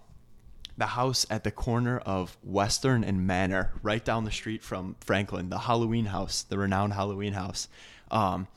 [0.78, 5.50] the house at the corner of Western and Manor, right down the street from Franklin,
[5.50, 7.68] the Halloween house, the renowned Halloween house.
[8.10, 8.48] Um,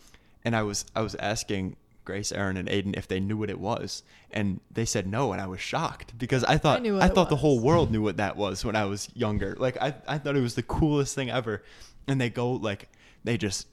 [0.45, 3.59] and I was I was asking Grace, Aaron, and Aiden if they knew what it
[3.59, 7.29] was, and they said no, and I was shocked because I thought I it thought
[7.29, 9.55] the whole world knew what that was when I was younger.
[9.59, 11.62] Like I I thought it was the coolest thing ever,
[12.07, 12.88] and they go like
[13.25, 13.66] they just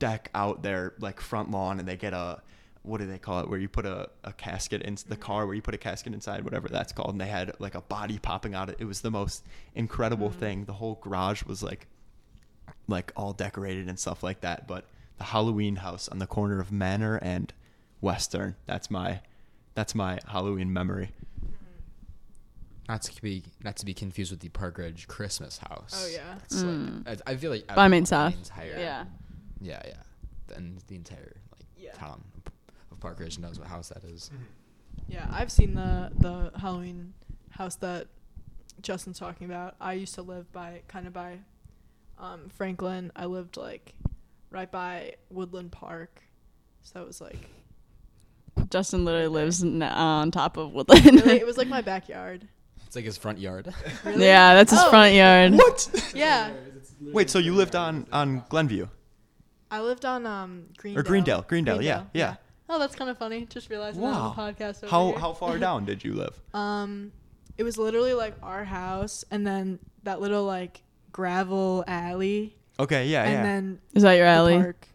[0.00, 2.42] deck out their like front lawn and they get a
[2.82, 5.54] what do they call it where you put a, a casket in the car where
[5.54, 8.54] you put a casket inside whatever that's called and they had like a body popping
[8.54, 11.86] out it was the most incredible thing the whole garage was like
[12.88, 14.86] like all decorated and stuff like that but
[15.18, 17.52] the halloween house on the corner of manor and
[18.00, 19.20] western that's my
[19.74, 21.10] that's my halloween memory
[22.88, 25.94] not to be not to be confused with the Park Ridge Christmas house.
[26.04, 26.34] Oh yeah.
[26.40, 27.06] That's Mm.
[27.06, 28.34] like I, I feel like By Maine everyone in South.
[28.34, 29.04] Entire, Yeah.
[29.60, 30.56] Yeah, yeah.
[30.56, 31.92] And the entire like Yeah.
[31.92, 32.22] town
[32.90, 34.30] of Park Ridge knows what house that is.
[35.08, 37.14] Yeah, I've seen the the Halloween
[37.50, 38.08] house that
[38.82, 39.76] Justin's talking about.
[39.80, 41.38] I used to live by kind of by
[42.18, 43.12] um, Franklin.
[43.16, 43.94] I lived like
[44.50, 46.22] right by Woodland Park,
[46.82, 47.38] so it was like
[48.70, 51.04] Justin literally Right lives n- on top of Woodland.
[51.04, 52.46] really, it was like my backyard.
[52.86, 53.72] It's like his front yard.
[54.04, 54.24] Really?
[54.24, 54.90] Yeah, that's his Oh.
[54.90, 55.52] front yard.
[55.54, 56.50] what Yeah,
[57.00, 58.86] wait so you lived on on glenview
[59.70, 61.00] I lived on um Greendale.
[61.00, 62.36] or greendale greendale, yeah yeah
[62.72, 63.46] Oh, that's kind of funny.
[63.46, 64.84] Just realizing that on the podcast.
[64.84, 65.18] Over how here.
[65.18, 67.10] how far down did you live Um,
[67.58, 73.24] it was literally like our house, and then that little like gravel alley, okay yeah
[73.24, 74.56] and yeah then Is that your alley?
[74.58, 74.86] park.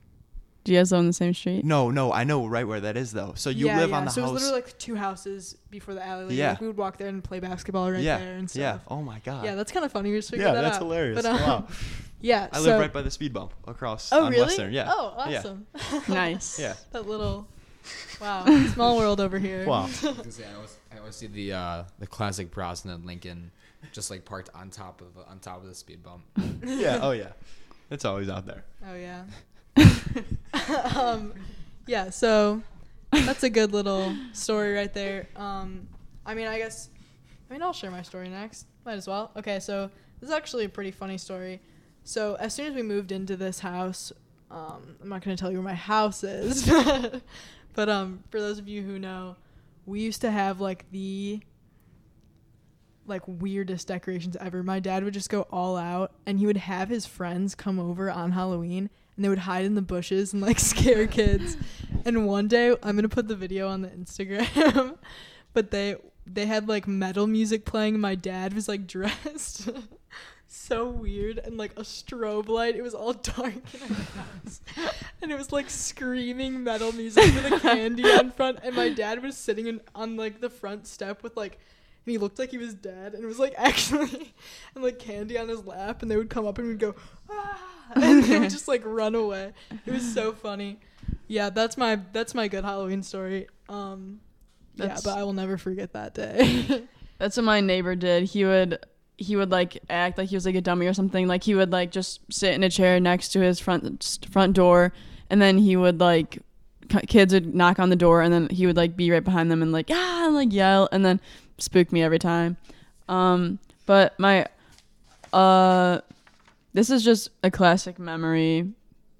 [0.64, 1.64] Do you guys live on the same street?
[1.64, 3.34] No, no, I know right where that is though.
[3.36, 3.98] So you yeah, live yeah.
[3.98, 4.30] on the so house.
[4.30, 6.26] So it was literally like two houses before the alley.
[6.26, 6.58] Like, Yeah.
[6.60, 8.60] we would walk there and play basketball right yeah, there and stuff.
[8.62, 8.72] yeah.
[8.76, 8.88] stuff.
[8.88, 9.46] Oh my god.
[9.46, 10.12] Yeah, that's kind of funny.
[10.12, 10.82] We just figured yeah, that that's out.
[10.82, 11.22] hilarious.
[11.22, 11.68] But, um, wow.
[12.26, 14.46] Yeah, I so, live right by the speed bump across Oh on really?
[14.46, 14.74] Western.
[14.74, 14.90] Yeah.
[14.92, 15.38] Oh, Yeah.
[15.40, 15.68] awesome.
[16.10, 16.60] Nice.
[16.60, 16.74] Yeah.
[16.92, 17.48] that little.
[18.20, 19.64] Wow, small world over here.
[19.68, 19.82] Wow.
[19.84, 23.52] I was gonna say, I always, I always see the uh, the classic Brosnan Lincoln,
[23.92, 26.24] just like parked on top of on top of the speed bump.
[26.66, 26.98] yeah.
[27.02, 27.34] Oh yeah.
[27.92, 28.64] It's always out there.
[28.90, 29.26] Oh yeah.
[30.96, 31.32] um,
[31.86, 32.10] yeah.
[32.10, 32.64] So
[33.12, 35.28] that's a good little story right there.
[35.36, 35.88] Um,
[36.26, 36.90] I mean, I guess.
[37.50, 38.66] I mean, I'll share my story next.
[38.84, 39.30] Might as well.
[39.38, 41.62] Okay, so this is actually a pretty funny story.
[42.06, 44.13] So as soon as we moved into this house,
[44.52, 46.72] um, I'm not gonna tell you where my house is,
[47.74, 49.36] but um, for those of you who know,
[49.88, 51.41] we used to have like the
[53.08, 54.62] like weirdest decorations ever.
[54.62, 58.10] My dad would just go all out and he would have his friends come over
[58.12, 61.58] on Halloween and they would hide in the bushes and like scare kids.
[62.06, 64.98] And one day I'm going to put the video on the Instagram,
[65.54, 65.96] but they
[66.28, 69.70] they had like metal music playing and my dad was like dressed
[70.65, 72.75] so weird and like a strobe light.
[72.75, 74.62] It was all dark in our house.
[75.21, 78.60] And it was like screaming metal music with a candy on front.
[78.63, 81.60] And my dad was sitting in, on like the front step with like
[82.06, 83.13] and he looked like he was dead.
[83.13, 84.34] And it was like actually
[84.73, 86.01] and like candy on his lap.
[86.01, 86.95] And they would come up and we'd go
[87.30, 87.60] ah,
[87.95, 89.54] and they would just like run away.
[89.86, 90.80] It was so funny.
[91.28, 93.47] Yeah that's my that's my good halloween story.
[93.69, 94.19] Um
[94.75, 96.84] yeah but i will never forget that day.
[97.17, 98.23] That's what my neighbor did.
[98.23, 98.80] He would
[99.17, 101.28] he would like act like he was like a dummy or something.
[101.28, 104.93] Like he would like just sit in a chair next to his front front door,
[105.30, 106.39] and then he would like
[107.08, 109.62] kids would knock on the door, and then he would like be right behind them
[109.62, 111.19] and like ah and like yell, and then
[111.58, 112.58] spook me every time.
[113.08, 114.47] Um, but my
[115.32, 116.01] uh,
[116.73, 118.71] this is just a classic memory,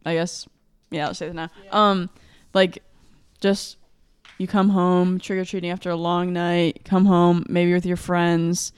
[0.06, 0.48] I guess.
[0.92, 1.50] Yeah, I'll say that now.
[1.72, 2.10] Um,
[2.54, 2.84] like
[3.42, 3.78] just
[4.38, 7.98] you come home trick or treating after a long night, come home maybe with your
[7.98, 8.74] friends,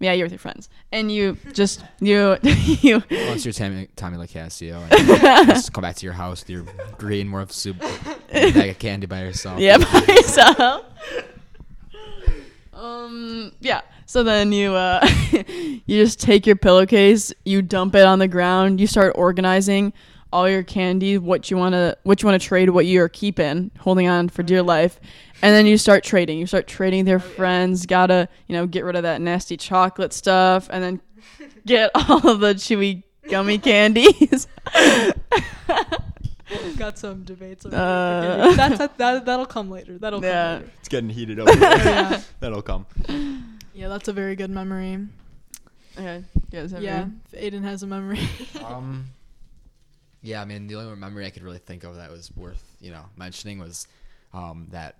[0.00, 4.82] Yeah, you're with your friends, and you just you you Once you're Tommy, Tommy LaCasio,
[4.90, 6.64] and just come back to your house with your
[6.98, 7.78] green morph soup
[8.30, 9.60] bag of candy by yourself.
[9.60, 10.84] yeah by yourself.
[12.72, 13.52] Um.
[13.60, 13.82] Yeah.
[14.06, 18.80] So then you uh, you just take your pillowcase, you dump it on the ground,
[18.80, 19.92] you start organizing
[20.34, 24.28] all your candy, what you wanna what you wanna trade, what you're keeping, holding on
[24.28, 24.98] for dear life,
[25.42, 26.38] and then you start trading.
[26.38, 27.86] You start trading with your friends.
[27.86, 31.00] Gotta you know get rid of that nasty chocolate stuff, and then
[31.64, 34.46] get all of the chewy gummy candies.
[36.76, 37.64] Got some debates.
[37.64, 38.52] Over Uh.
[38.54, 39.98] That's that, that that'll come later.
[39.98, 40.52] That'll come Yeah.
[40.54, 40.70] later.
[40.80, 41.50] It's getting heated over.
[41.58, 42.20] yeah.
[42.40, 42.86] That'll come.
[43.72, 44.98] Yeah, that's a very good memory.
[45.98, 46.22] okay.
[46.52, 48.20] You guys have Yeah, any- Aiden has a memory.
[48.64, 49.06] Um.
[50.24, 52.90] Yeah, I mean, the only memory I could really think of that was worth, you
[52.90, 53.86] know, mentioning was,
[54.32, 54.96] um, that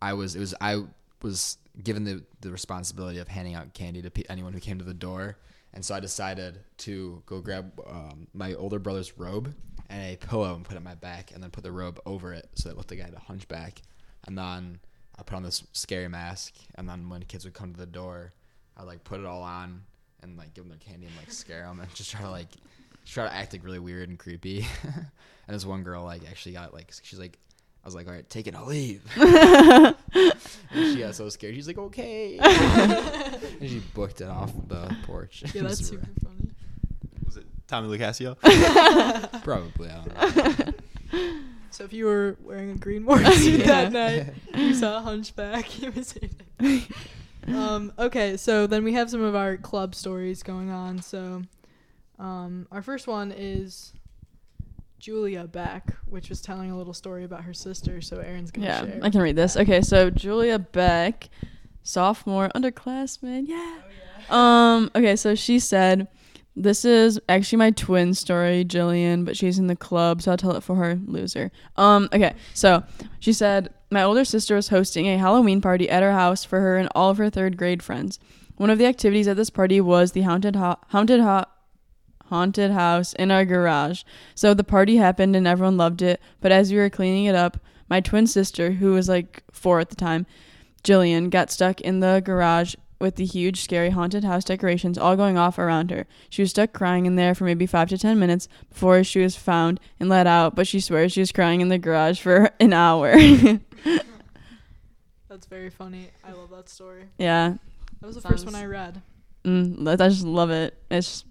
[0.00, 0.84] I was it was I
[1.20, 4.84] was given the the responsibility of handing out candy to pe- anyone who came to
[4.84, 5.36] the door,
[5.74, 9.52] and so I decided to go grab um, my older brother's robe
[9.88, 12.32] and a pillow and put it on my back, and then put the robe over
[12.32, 13.82] it so that it looked like I had a hunchback,
[14.28, 14.78] and then
[15.18, 18.32] I put on this scary mask, and then when kids would come to the door,
[18.76, 19.82] I'd like put it all on
[20.22, 22.48] and like give them their candy and like scare them and just try to like
[23.06, 24.66] try to act like really weird and creepy.
[24.84, 27.38] and this one girl like actually got like she's like
[27.84, 29.02] I was like, all right, take it, I'll leave.
[29.16, 29.94] and
[30.72, 31.56] she got so scared.
[31.56, 32.38] She's like, okay.
[32.38, 35.42] and she booked it off the porch.
[35.52, 36.50] yeah, that's super funny.
[37.24, 38.36] Was it Tommy Lucasio?
[39.42, 39.90] Probably.
[39.90, 40.72] I don't know.
[41.70, 43.88] So if you were wearing a green morning suit Yeah.
[43.88, 45.82] that night, you saw a hunchback.
[45.82, 46.14] It was
[46.60, 46.92] Aiden.
[47.48, 51.00] um, okay, so then we have some of our club stories going on.
[51.02, 51.42] So
[52.18, 53.92] um, our first one is
[54.98, 58.00] Julia Beck, which was telling a little story about her sister.
[58.00, 59.00] So Aaron's gonna Yeah, share.
[59.02, 59.56] I can read this.
[59.56, 61.28] Okay, so Julia Beck,
[61.82, 63.46] sophomore underclassman.
[63.48, 63.78] Yeah.
[64.30, 64.90] Um.
[64.94, 66.06] Okay, so she said,
[66.54, 70.54] "This is actually my twin story, Jillian, but she's in the club, so I'll tell
[70.54, 72.08] it for her, loser." Um.
[72.12, 72.84] Okay, so
[73.18, 76.76] she said, "My older sister was hosting a Halloween party at her house for her
[76.78, 78.20] and all of her third grade friends.
[78.56, 81.46] One of the activities at this party was the haunted ho- haunted ho-
[82.32, 84.04] haunted house in our garage.
[84.34, 86.18] So the party happened and everyone loved it.
[86.40, 87.58] But as we were cleaning it up,
[87.90, 90.24] my twin sister, who was like four at the time,
[90.82, 95.36] Jillian, got stuck in the garage with the huge, scary haunted house decorations all going
[95.36, 96.06] off around her.
[96.30, 99.36] She was stuck crying in there for maybe five to ten minutes before she was
[99.36, 102.72] found and let out, but she swears she was crying in the garage for an
[102.72, 103.12] hour.
[105.28, 106.08] That's very funny.
[106.24, 107.10] I love that story.
[107.18, 107.56] yeah.
[108.00, 109.02] That was the first one I read.
[109.44, 110.78] Mm, I just love it.
[110.90, 111.26] It just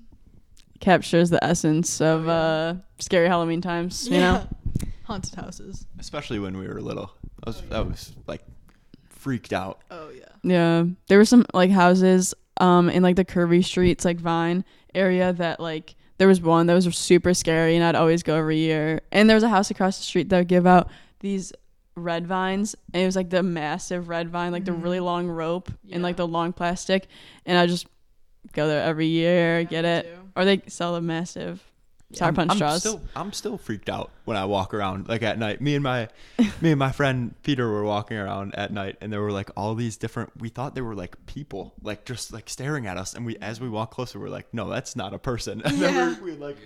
[0.82, 4.46] captures the essence of Oh, uh, scary Halloween times, you know?
[5.04, 5.88] haunted houses.
[6.00, 7.12] Especially when we were little.
[7.46, 8.42] I was, Oh, I was like
[9.10, 9.82] freaked out.
[9.90, 10.26] Oh yeah.
[10.44, 15.32] Yeah, there were some like houses um in like the curvy streets like Vine area
[15.34, 19.02] that like there was one that was super scary and I'd always go every year.
[19.12, 20.90] And there was a house across the street that would give out
[21.20, 21.54] these
[21.96, 25.70] red vines and it was like the massive red vine like the really long rope
[25.92, 27.08] and like the long plastic
[27.46, 27.86] and I just
[28.54, 30.21] go there every year Yeah, get it too.
[30.36, 31.64] Or they sell the massive
[32.14, 32.80] sour I'm- punch I'm straws.
[32.82, 35.62] Still, I'm still freaked out when I walk around like at night.
[35.62, 36.10] Me and my
[36.60, 39.76] me and my friend Peter were walking around at night, and there were like all
[39.76, 40.32] these different.
[40.40, 43.14] We thought they were like people, like just like staring at us.
[43.14, 45.62] And we, as we walk closer, we're like, no, that's not a person.
[45.66, 46.20] And then Yeah.
[46.22, 46.58] we, like,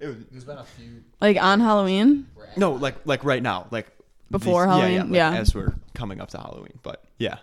[0.00, 1.04] it was There's been a few.
[1.20, 2.26] like on Halloween.
[2.56, 3.88] no, like like right now, like
[4.30, 5.00] Before these- Halloween?
[5.10, 5.34] like, Yeah.
[5.34, 7.36] As we're coming up to Halloween, but yeah,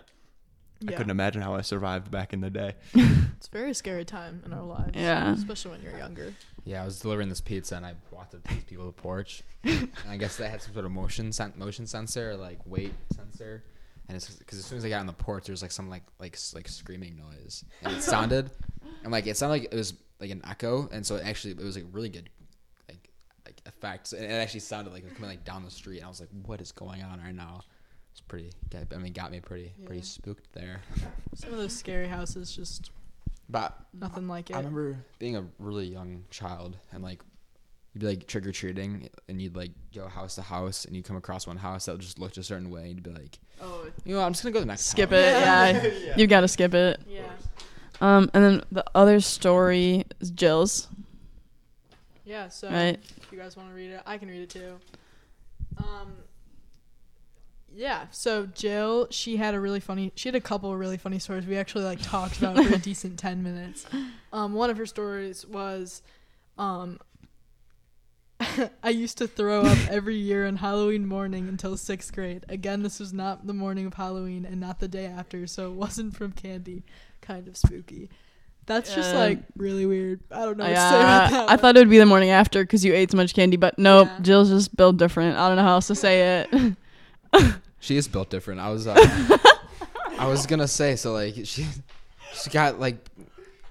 [0.88, 2.74] I couldn't imagine how I survived back in the day.
[3.42, 4.92] It's a very scary time in our lives.
[4.94, 5.32] Yeah.
[5.32, 6.32] Especially when you're younger.
[6.64, 9.02] Yeah, I was delivering this pizza and I walked up to these people to the
[9.02, 9.42] porch.
[9.64, 12.94] and I guess they had some sort of motion sen- motion sensor or like weight
[13.16, 13.64] sensor.
[14.06, 15.90] And it's because as soon as I got on the porch, there was like some
[15.90, 18.50] like like like screaming noise, and it sounded,
[19.02, 21.60] and like it sounded like it was like an echo, and so it actually it
[21.60, 22.28] was like really good,
[22.88, 23.08] like
[23.46, 24.12] like effects.
[24.12, 26.20] And it actually sounded like it was coming like down the street, and I was
[26.20, 27.62] like, what is going on right now?
[28.12, 28.50] It's pretty.
[28.74, 30.80] I mean, got me pretty pretty spooked there.
[31.34, 32.90] Some of those scary houses just
[33.48, 34.54] But nothing like it.
[34.54, 37.20] I remember being a really young child and like
[37.94, 41.04] you'd be like trick or treating and you'd like go house to house and you'd
[41.04, 43.38] come across one house that would just looked a certain way and you'd be like,
[43.62, 44.86] Oh, you know, what, I'm just gonna go to the next.
[44.86, 45.18] skip house."
[45.84, 46.02] it.
[46.06, 47.00] Yeah, you got to skip it.
[47.08, 47.24] yeah.
[48.00, 50.88] Um, and then the other story is Jill's,
[52.24, 52.98] Yeah, so right?
[53.20, 54.78] if you guys want to read it, I can read it too.
[55.78, 56.12] Um
[57.74, 61.18] yeah, so Jill, she had a really funny she had a couple of really funny
[61.18, 61.46] stories.
[61.46, 63.86] We actually like talked about for a decent 10 minutes.
[64.32, 66.02] Um one of her stories was
[66.58, 66.98] um
[68.82, 72.44] I used to throw up every year on Halloween morning until 6th grade.
[72.48, 75.74] Again, this was not the morning of Halloween and not the day after, so it
[75.74, 76.82] wasn't from candy.
[77.20, 78.10] Kind of spooky.
[78.66, 80.20] That's just like really weird.
[80.30, 80.64] I don't know.
[80.64, 81.58] What to say Yeah, about that I one.
[81.58, 84.08] thought it would be the morning after because you ate so much candy, but nope,
[84.08, 84.18] Yeah.
[84.22, 85.36] Jill's just built different.
[85.36, 86.76] I don't know how else to say it.
[87.82, 88.60] She is built different.
[88.60, 88.94] I was, uh,
[90.18, 91.14] I was gonna say so.
[91.14, 91.66] Like she,
[92.32, 92.96] she got like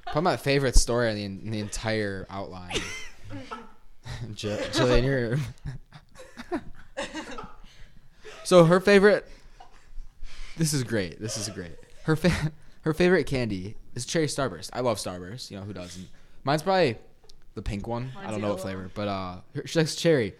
[0.05, 2.75] probably my favorite story in the, in the entire outline.
[4.33, 5.39] Jill, Jillian, you're.
[8.43, 9.25] so her favorite.
[10.57, 11.21] This is great.
[11.21, 11.77] This is great.
[12.03, 14.71] Her fa- her favorite candy is cherry starburst.
[14.73, 15.51] I love starburst.
[15.51, 16.09] You know who doesn't?
[16.43, 16.97] Mine's probably
[17.55, 18.11] the pink one.
[18.17, 20.33] I don't know what flavor, but uh, she likes cherry.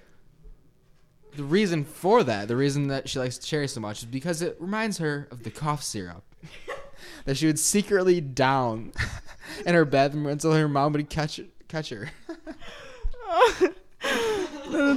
[1.36, 4.58] The reason for that, the reason that she likes cherry so much, is because it
[4.60, 6.24] reminds her of the cough syrup
[7.26, 8.91] that she would secretly down
[9.65, 12.10] in her bedroom until her mom would catch catch her.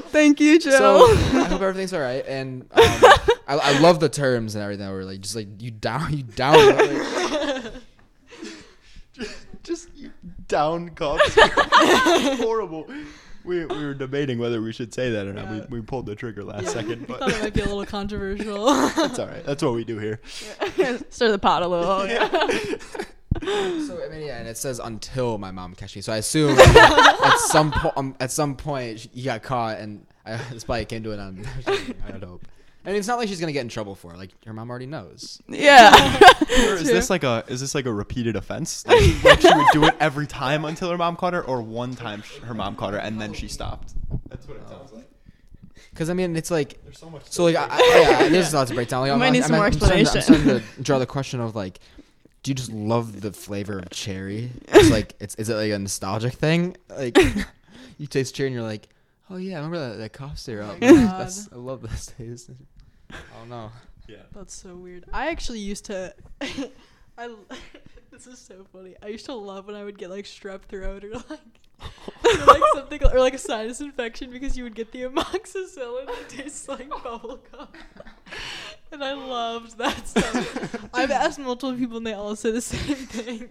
[0.09, 1.41] Thank you, So Jill.
[1.41, 2.69] I hope everything's all right, and um,
[3.47, 4.89] I, I love the terms and everything.
[4.89, 6.77] Where like just like you down, you down.
[6.77, 7.73] Like,
[9.63, 10.11] Just you
[10.47, 11.37] down cups.
[11.37, 12.87] Horrible.
[13.45, 15.45] We, we were debating whether we should say that or not.
[15.45, 15.67] Yeah.
[15.69, 16.69] We, we pulled the trigger last Yeah.
[16.71, 18.65] second, We but thought it might be a little controversial.
[18.97, 19.45] that's all right.
[19.45, 20.21] That's what we do here.
[21.11, 22.07] Stir the pot a little.
[23.43, 23.49] Yeah.
[23.87, 26.03] so I mean, yeah, and it says until my mom catches me.
[26.03, 30.37] So I assume at some point, um, at some point, she- got caught, and I,
[30.53, 31.45] this probably came to it on.
[31.67, 32.47] I would hope.
[32.85, 34.19] I mean, it's not like she's gonna get in trouble for it.
[34.19, 35.41] Like her mom already knows.
[35.49, 35.91] yeah.
[36.45, 38.87] Or is this like a is this like a repeated offense?
[38.87, 41.95] Like, like she would do it every time until her mom caught her, or one
[41.95, 43.95] time sh- her mom caught her and then she stopped.
[44.29, 45.09] That's what it sounds like.
[45.91, 47.23] Because I mean, it's like There's so much.
[47.31, 49.01] so like I, I, yeah, there's a lot to break down.
[49.01, 50.45] Like, We I'm- might need I'm- some more I'm starting to- I'm explanation.
[50.45, 51.79] starting to draw the question of like,
[52.43, 54.51] do you just love the flavor of cherry?
[54.69, 56.77] It's like it's is it like a nostalgic thing?
[56.91, 57.17] Like
[57.99, 58.89] you taste cherry and you're like,
[59.31, 60.81] oh yeah, I remember that, that cough syrup.
[60.81, 62.51] my That's, I love this taste.
[63.11, 63.71] I don't know.
[64.09, 64.17] Yeah.
[64.33, 65.05] That's so weird.
[65.13, 66.15] I actually used to.
[66.41, 67.25] I.
[67.25, 67.39] l-
[68.11, 68.95] this is so funny.
[69.03, 71.41] I used to love when I would get like strep throat or like.
[72.25, 76.29] or like something or like a sinus infection because you would get the amoxicillin that
[76.29, 77.69] tastes like bubble gum.
[78.93, 80.89] And I loved that stuff.
[80.95, 83.49] I've asked multiple people and they all say the same thing.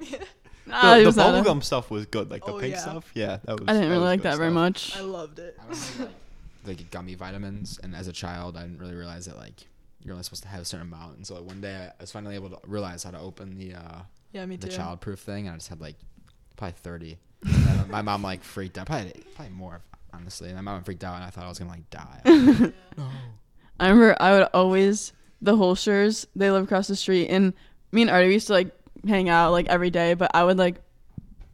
[0.65, 2.79] Nah, the was the bubblegum stuff was good, like the Oh, pink yeah.
[2.79, 3.11] stuff.
[3.13, 3.67] Yeah, that was.
[3.67, 4.95] I didn't really like good that very much.
[4.97, 5.57] I loved it.
[5.59, 6.11] I remember like,
[6.65, 9.67] like gummy vitamins, and as a child, I didn't really realize that like
[10.01, 11.17] you're only supposed to have a certain amount.
[11.17, 13.75] And so like, one day, I was finally able to realize how to open the
[13.75, 14.01] uh,
[14.33, 14.77] Yeah, me the too.
[14.77, 15.95] childproof thing, and I just had like
[16.57, 17.17] probably thirty.
[17.45, 18.87] And then my mom like freaked out.
[18.87, 19.81] Probably probably more
[20.13, 20.47] honestly.
[20.49, 22.21] And my mom freaked out, and I thought I was gonna like die.
[23.79, 26.25] I remember I would always the Holschers.
[26.35, 27.53] They live across the street, and
[27.91, 28.71] me and Artie used to like
[29.07, 30.13] hang out like every day.
[30.13, 30.75] But I would like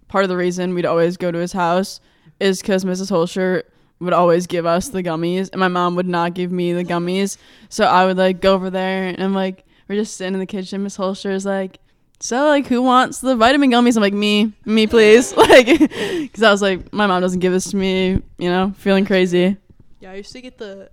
[0.07, 1.99] part of the reason we'd always go to his house
[2.39, 3.11] is because Mrs.
[3.11, 3.63] Holscher
[3.99, 7.37] would always give us the gummies, and my mom would not give me the gummies.
[7.69, 10.83] So I would like go over there, and like, we're just sitting in the kitchen.
[10.83, 11.79] Miss Holster is like.
[12.21, 13.95] So like, who wants the vitamin gummies?
[13.95, 17.71] I'm like, me, me, please, like, because I was like, my mom doesn't give this
[17.71, 19.55] to me, you know, feeling crazy.
[20.01, 20.89] Yeah, I used to get the.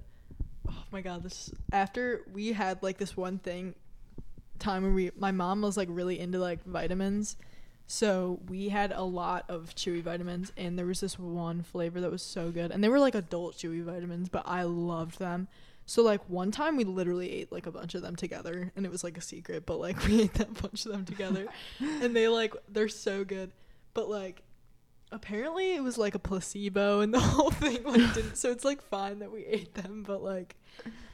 [0.68, 1.24] Oh my god!
[1.24, 3.74] This after we had like this one thing,
[4.58, 7.36] time where we my mom was like really into like vitamins,
[7.86, 12.10] so we had a lot of chewy vitamins, and there was this one flavor that
[12.10, 15.48] was so good, and they were like adult chewy vitamins, but I loved them.
[15.86, 18.90] So like one time we literally ate like a bunch of them together, and it
[18.90, 21.46] was like a secret, but like we ate that bunch of them together,
[21.80, 23.52] and they like they're so good,
[23.94, 24.42] but like
[25.12, 28.82] apparently it was like a placebo and the whole thing like didn't so it's like
[28.82, 30.56] fine that we ate them but like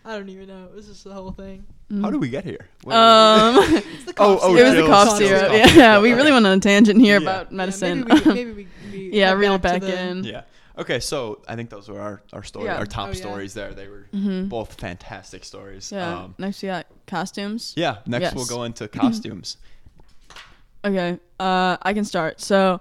[0.05, 1.65] i don't even know it was just the whole thing
[2.01, 2.69] How do we get here?
[2.85, 5.43] What- Um, it's the Oh, cough oh, it was the Jill, cough Jill, syrup.
[5.49, 6.17] cough Yeah, syrup, we okay.
[6.19, 7.29] really went on a tangent here Yeah.
[7.29, 8.05] about Yeah, medicine.
[8.09, 8.67] maybe we, maybe we,
[9.11, 10.25] we yeah, head reel it back back to the- in.
[10.25, 10.43] Yeah.
[10.79, 12.79] Okay, so I think those were our our story, Yeah.
[12.79, 13.21] our top Oh, yeah.
[13.25, 13.75] stories there.
[13.75, 14.49] They were Mhm.
[14.49, 15.93] both fantastic stories.
[15.93, 16.21] Yeah.
[16.23, 17.75] Um, Next, we got costumes.
[17.77, 17.97] yeah.
[18.07, 18.51] Next, we'll Yes.
[18.57, 19.59] go into costumes.
[20.85, 21.19] Okay.
[21.39, 22.41] Uh, I can start.
[22.41, 22.81] So,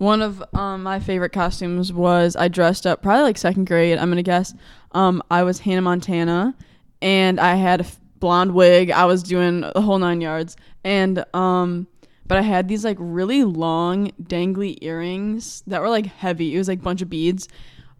[0.00, 3.98] one of um my favorite costumes was I dressed up probably like second grade.
[3.98, 4.54] I'm gonna guess.
[4.92, 6.54] Um, I was Hannah Montana,
[7.02, 8.90] and I had a f- blonde wig.
[8.90, 11.86] I was doing the whole nine yards, and um,
[12.26, 16.54] but I had these like really long dangly earrings that were like heavy.
[16.54, 17.46] It was like a bunch of beads,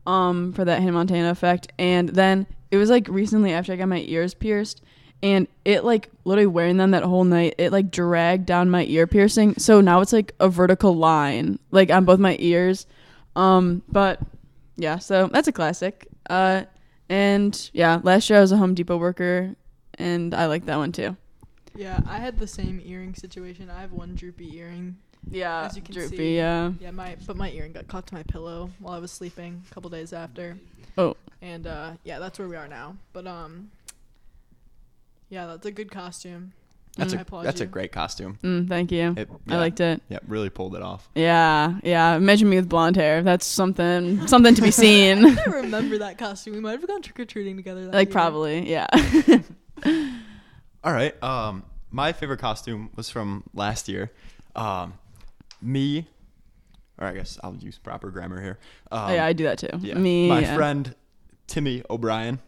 [0.07, 1.71] um, for that Hannah Montana effect.
[1.79, 4.83] And then it was like recently after I got my ears pierced,
[5.23, 9.07] and it like literally wearing them that whole night, it like dragged down my ear
[9.07, 9.55] piercing.
[9.59, 12.87] So now it's like a vertical line, like on both my ears.
[13.37, 14.21] Um, but
[14.77, 16.07] yeah, so that's a classic.
[16.29, 16.63] Uh,
[17.09, 19.55] and yeah, last year I was a Home Depot worker,
[19.99, 21.17] and I like that one too.
[21.77, 24.97] yeah i had the same earring situation i have one droopy earring
[25.31, 26.17] Yeah, As you can droopy.
[26.17, 26.37] see.
[26.37, 26.73] Yeah.
[26.81, 29.75] yeah my but my earring got caught to my pillow while i was sleeping a
[29.75, 30.57] couple days after
[30.99, 31.17] Oh.
[31.43, 33.71] and uh yeah that's where we are now but um
[35.31, 36.53] yeah that's a good costume
[36.97, 38.39] That's I a applaud that's a great costume.
[38.43, 39.15] Mm, thank you.
[39.17, 40.03] It, I liked it.
[40.09, 41.09] Yeah, really pulled it off.
[41.15, 42.17] Yeah, yeah.
[42.17, 43.23] Imagine me with blonde hair.
[43.23, 45.25] That's something something to be seen.
[45.39, 46.55] I remember that costume.
[46.55, 47.87] We might have gone trick or treating together.
[47.87, 48.13] That like year.
[48.13, 48.89] probably, yeah.
[50.85, 51.21] All right.
[51.23, 54.11] Um, my favorite costume was from last year.
[54.57, 54.95] Um,
[55.63, 56.09] me,
[56.99, 58.59] or I guess I'll use proper grammar here.
[58.91, 59.69] Um, oh, yeah, I do that too.
[59.81, 60.57] yeah, Me, my yeah.
[60.57, 60.95] friend
[61.47, 62.41] Timmy O'Brien,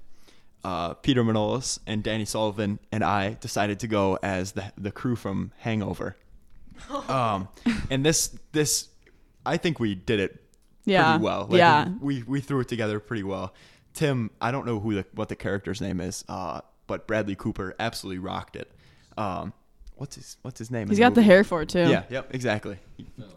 [0.65, 5.17] uh, Peter Manolis, and Danny Sullivan, and I decided to go as the the crew
[5.17, 6.17] from Hangover.
[7.09, 7.49] um,
[7.91, 8.89] and this this,
[9.45, 10.43] I think we did it
[10.85, 11.47] yeah, pretty well.
[11.49, 11.89] Like, yeah.
[12.01, 13.55] we we threw it together pretty well.
[13.95, 17.75] Tim, I don't know who the what the character's name is, uh, but Bradley Cooper
[17.79, 18.71] absolutely rocked it.
[19.17, 19.53] Um,
[19.97, 20.89] what's his what's his name?
[20.89, 21.89] He's got the hair for it too.
[21.89, 22.79] Yeah, yep, exactly.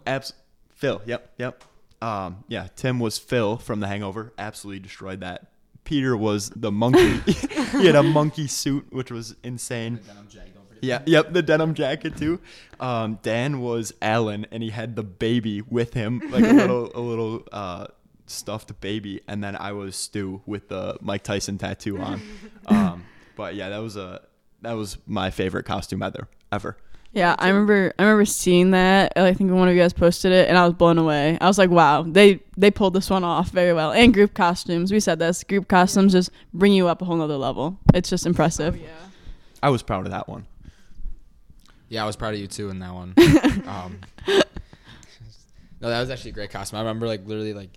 [0.06, 0.34] Abs-
[0.74, 1.64] Phil, yep, yep.
[2.02, 4.34] Um, yeah, Tim was Phil from The Hangover.
[4.38, 5.48] Absolutely destroyed that.
[5.86, 7.20] Peter was the monkey.
[7.72, 10.02] he had a monkey suit, which was insane.
[10.82, 12.40] Yeah, yep, the denim jacket too.
[12.80, 17.00] Um, Dan was Alan, and he had the baby with him, like a little, a
[17.00, 17.88] little uh,
[18.28, 19.22] stuffed baby.
[19.28, 22.22] And then I was Stu with the Mike Tyson tattoo on.
[22.68, 23.06] Um,
[23.36, 24.22] but yeah, that was a
[24.64, 26.28] that was my favorite costume ever.
[26.52, 26.78] Ever.
[27.16, 27.94] Yeah, I remember.
[27.98, 29.14] I remember seeing that.
[29.16, 31.38] I think one of you guys posted it, and I was blown away.
[31.40, 34.92] I was like, "Wow, they they pulled this one off very well." And group costumes.
[34.92, 35.42] We said this.
[35.46, 37.80] Group costumes just bring you up a whole nother level.
[37.94, 38.76] It's just Oh impressive.
[38.76, 38.90] yeah.
[39.64, 40.46] I was proud of that one.
[41.88, 43.14] Yeah, I was proud of you too in that one.
[43.66, 44.00] um,
[45.82, 46.78] no, that was actually a great costume.
[46.78, 47.70] I remember like literally like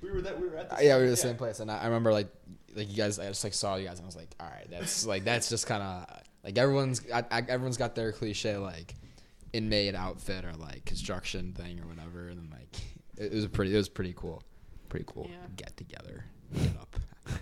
[0.00, 0.40] We were that.
[0.40, 2.28] We were at Uh, yeah, we were the same place, and I, I remember like
[2.74, 3.18] like you guys.
[3.18, 5.48] I just like saw you guys, and I was like, all right, that's like that's
[5.50, 6.06] just kind of
[6.48, 8.94] like everyone's I, I, everyone's got their cliche like
[9.52, 12.80] inmate outfit or like construction thing or whatever, and then like
[13.18, 14.42] it, it was a pretty it was pretty cool,
[14.88, 15.36] pretty cool Yeah.
[15.56, 16.24] get together,
[16.54, 16.96] get up.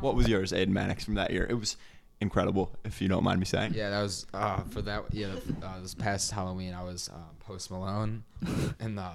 [0.00, 1.44] What was yours, Aiden Mannix, from that year?
[1.50, 1.76] It was
[2.20, 3.72] incredible, if you don't mind me saying.
[3.74, 5.02] Yeah, that was uh, for that.
[5.12, 8.22] Yeah, uh, this past Halloween, I was uh, Post Malone,
[8.78, 9.10] and uh,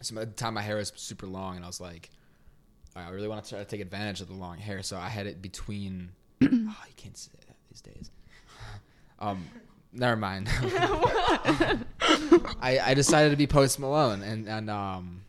[0.00, 2.10] so at the time my hair was super long, and I was like,
[2.96, 4.96] "All right, I really want to try to take advantage of the long hair, so
[4.96, 6.10] I had it between.
[6.68, 8.10] Oh, you can't say that these days.
[9.20, 9.48] Um,
[9.92, 10.48] never mind.
[12.60, 15.22] I I decided to be Post Malone, and and um,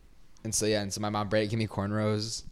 [0.44, 2.42] and so yeah, and so my mom gave me cornrows,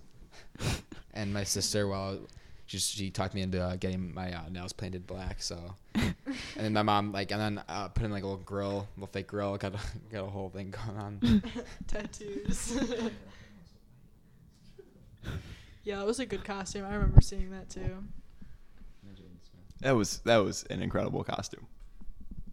[1.13, 2.21] and my sister, well,
[2.67, 5.43] she she talked me into uh, getting my uh, nails painted black.
[5.43, 6.15] So, and
[6.57, 9.13] then my mom like, and then uh, put in like a little grill, a little
[9.13, 9.79] fake grill, got a,
[10.11, 11.43] got a whole thing going on.
[11.87, 12.79] Tattoos.
[15.83, 16.85] yeah, it was a good costume.
[16.85, 18.05] I remember seeing that too.
[19.85, 21.67] That was that was an incredible costume.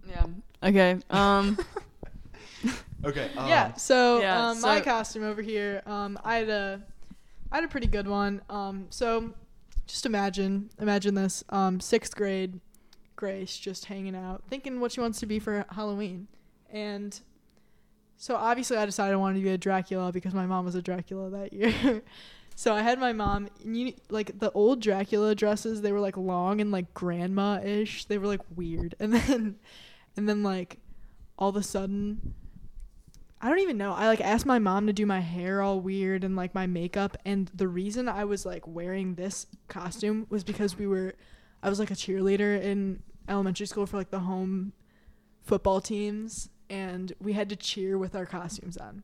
[0.07, 0.25] Yeah.
[0.61, 0.99] Okay.
[1.09, 1.57] Um.
[3.03, 3.31] Okay.
[3.37, 3.73] Um, yeah.
[3.73, 6.81] So, Yeah, um, my costume over here, um, I had a,
[7.51, 8.43] I had a pretty good one.
[8.47, 9.33] Um, so,
[9.87, 11.43] just imagine, imagine this.
[11.49, 12.59] Um, sixth grade,
[13.15, 16.27] Grace just hanging out, thinking what she wants to be for Halloween,
[16.69, 17.19] and
[18.17, 20.81] so obviously I decided I wanted to be a Dracula because my mom was a
[20.83, 22.03] Dracula that year.
[22.55, 25.81] so I had my mom, you like the old Dracula dresses.
[25.81, 28.05] They were like long and like grandma ish.
[28.05, 29.55] They were like weird, and then,
[30.15, 30.77] and then like,
[31.37, 32.35] all of a sudden.
[33.43, 33.93] I don't even know.
[33.93, 37.17] I like asked my mom to do my hair all weird and like my makeup
[37.25, 41.15] and the reason I was like wearing this costume was because we were
[41.63, 44.73] I was like a cheerleader in elementary school for like the home
[45.41, 49.01] football teams and we had to cheer with our costumes on.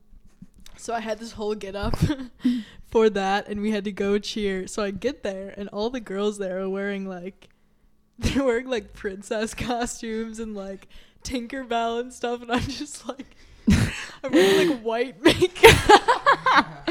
[0.78, 1.96] So I had this whole get up
[2.86, 4.66] for that and we had to go cheer.
[4.66, 7.48] So I get there and all the girls there are wearing like
[8.18, 10.88] they're wearing like princess costumes and like
[11.22, 13.36] Tinkerbell and stuff and I'm just like
[14.24, 16.88] I'm wearing like white makeup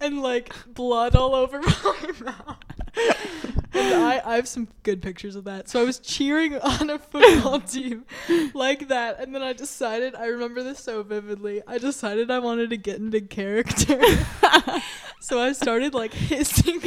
[0.00, 2.56] and like blood all over my mouth.
[3.74, 5.68] And I, I have some good pictures of that.
[5.68, 8.04] So I was cheering on a football team
[8.54, 9.20] like that.
[9.20, 11.62] And then I decided, I remember this so vividly.
[11.66, 14.00] I decided I wanted to get into character.
[15.20, 16.80] so I started like hissing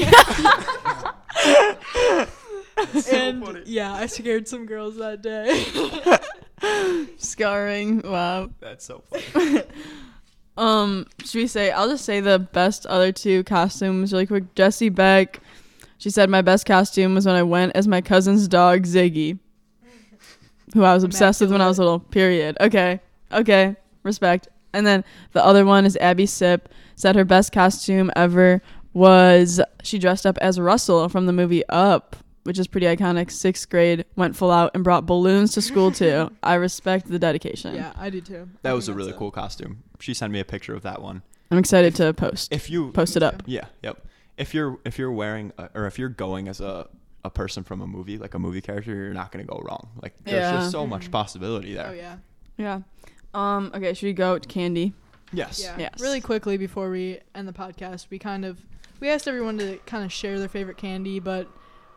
[3.12, 3.64] and funny.
[3.66, 6.20] yeah, I scared some girls that day.
[7.18, 8.02] Scarring.
[8.02, 8.50] Wow.
[8.60, 9.64] That's so funny.
[10.58, 11.72] Um, should we say?
[11.72, 14.54] I'll just say the best other two costumes really quick.
[14.56, 15.40] Jessie Beck.
[15.98, 19.38] She said my best costume was when I went as my cousin's dog Ziggy,
[20.74, 22.00] who I was obsessed with when I was little.
[22.00, 22.58] Period.
[22.60, 23.00] Okay.
[23.32, 23.76] Okay.
[24.04, 24.48] Respect.
[24.74, 25.04] And then
[25.34, 26.70] the other one is Abby Sip.
[26.96, 28.62] Said her best costume ever
[28.94, 33.32] was she dressed up as Russell from the movie Up, which is pretty iconic.
[33.32, 36.30] Sixth grade, went full out and brought balloons to school too.
[36.44, 37.76] I respect the dedication.
[37.76, 38.50] yeah, I do too.
[38.62, 39.84] That I was a really that's cool costume.
[40.00, 41.22] She sent me a picture of that one.
[41.52, 43.44] I'm excited to post If you post it up.
[43.46, 44.06] Yeah, yep.
[44.38, 46.88] If you're if you're wearing a, or if you're going as a
[47.24, 49.90] a person from a movie, like a movie character, you're not gonna go wrong.
[50.02, 50.52] Like there's Yeah.
[50.54, 51.12] just so much Mhm.
[51.12, 51.88] possibility there.
[51.90, 52.16] Oh yeah.
[52.58, 52.80] Yeah.
[53.34, 53.72] Um.
[53.76, 53.94] Okay.
[53.94, 54.94] Should we go to candy?
[55.34, 55.62] Yes.
[55.62, 55.76] Yeah.
[55.78, 56.00] Yes.
[56.00, 58.58] Really quickly before we end the podcast, we kind of
[59.00, 61.48] we asked everyone to kind of share their favorite candy, but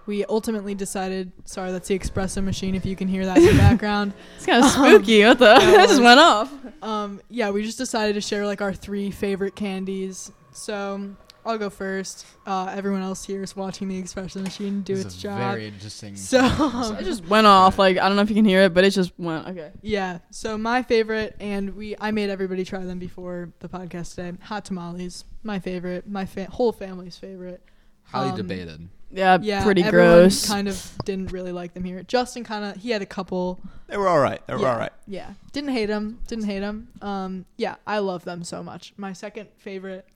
[0.07, 1.33] we ultimately decided.
[1.45, 2.75] Sorry, that's the espresso machine.
[2.75, 4.13] If you can hear that in the background.
[4.37, 5.25] It's kind of spooky.
[5.25, 5.45] what the?
[5.47, 6.53] yeah, it that just went off.
[6.83, 10.31] Um, yeah, we just decided to share like our three favorite candies.
[10.53, 11.15] So
[11.47, 12.27] I'll go first.
[12.47, 15.39] Uh, everyone else here is watching the espresso machine do This its a job.
[15.39, 16.17] Very interesting.
[16.17, 17.01] So- concept.
[17.03, 17.79] It just went off.
[17.79, 19.49] Like I don't know if you can hear it, but it just went.
[19.49, 19.71] Okay.
[19.83, 20.19] Yeah.
[20.31, 24.33] So my favorite, and we I made everybody try them before the podcast today.
[24.43, 27.63] Hot tamales, my favorite, my fa- whole family's favorite.
[28.05, 28.89] highly um, debated.
[29.15, 29.39] Yeah.
[29.41, 30.47] Yeah, pretty everyone gross.
[30.47, 32.03] Kind of didn't really like them here.
[32.03, 33.61] Justin kind of he had a couple.
[33.87, 34.45] They were all right.
[34.47, 34.93] They were yeah, all right.
[35.07, 36.19] Yeah, didn't hate them.
[36.27, 36.89] Didn't hate them.
[37.01, 38.93] Um, yeah, I love them so much.
[38.97, 40.07] My second favorite,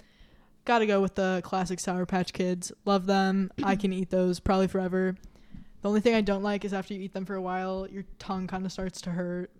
[0.64, 2.72] got to go with the classic Sour Patch Kids.
[2.84, 3.50] Love them.
[3.62, 5.16] I can eat those probably forever.
[5.82, 8.04] The only thing I don't like is after you eat them for a while, your
[8.18, 9.50] tongue kind of starts to hurt.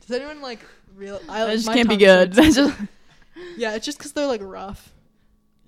[0.00, 0.60] Does anyone like
[0.96, 1.20] real?
[1.28, 2.32] I that just can't be good.
[2.52, 2.72] starts-
[3.56, 4.92] yeah, it's just because they're like rough.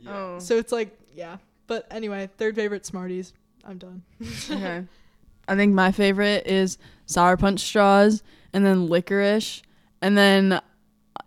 [0.06, 0.38] Oh.
[0.38, 1.36] So it's like yeah.
[1.70, 3.32] But anyway, third favorite Smarties.
[3.64, 4.02] I'm done.
[4.50, 4.84] okay.
[5.46, 9.62] I think my favorite is sour punch straws, and then licorice,
[10.02, 10.60] and then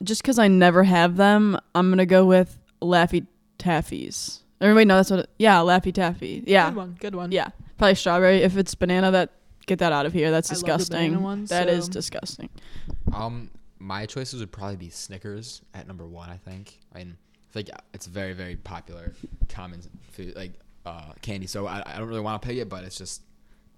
[0.04, 3.26] just because I never have them, I'm gonna go with Laffy
[3.58, 4.40] Taffies.
[4.60, 5.22] Everybody know that's what.
[5.22, 6.44] It, yeah, Laffy Taffy.
[6.46, 6.98] Yeah, Good one.
[7.00, 7.32] Good one.
[7.32, 7.48] yeah.
[7.78, 8.40] Probably strawberry.
[8.42, 9.30] If it's banana, that
[9.66, 10.30] get that out of here.
[10.30, 11.12] That's I love the disgusting.
[11.12, 12.50] banana one, That is so- disgusting.
[13.14, 16.30] Um, my choices would probably be Snickers at number one.
[16.30, 16.80] I think.
[16.94, 17.16] I mean,
[17.54, 19.14] I think it's very, very popular,
[19.48, 19.82] common
[20.12, 20.54] food like
[20.86, 21.46] uh, candy.
[21.48, 23.22] So I, I don't really want to pick it, but it's just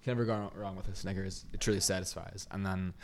[0.00, 1.44] you can never go wrong with a Snickers.
[1.52, 2.46] It truly satisfies.
[2.50, 2.94] And then,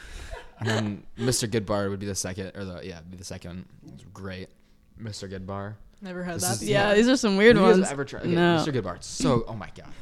[0.61, 1.47] and then Mr.
[1.49, 3.67] Goodbar would be the second, or the yeah, be the second.
[3.87, 4.49] It's great,
[5.01, 5.31] Mr.
[5.31, 5.75] Goodbar.
[6.01, 6.53] Never had This that.
[6.55, 6.73] is- before.
[6.73, 7.93] Yeah, these are some weird Have you guys ones.
[7.93, 8.21] ever tried?
[8.23, 8.57] Okay, No.
[8.67, 8.73] Mr.
[8.75, 9.03] Goodbar.
[9.05, 9.45] So.
[9.47, 9.93] Oh my god,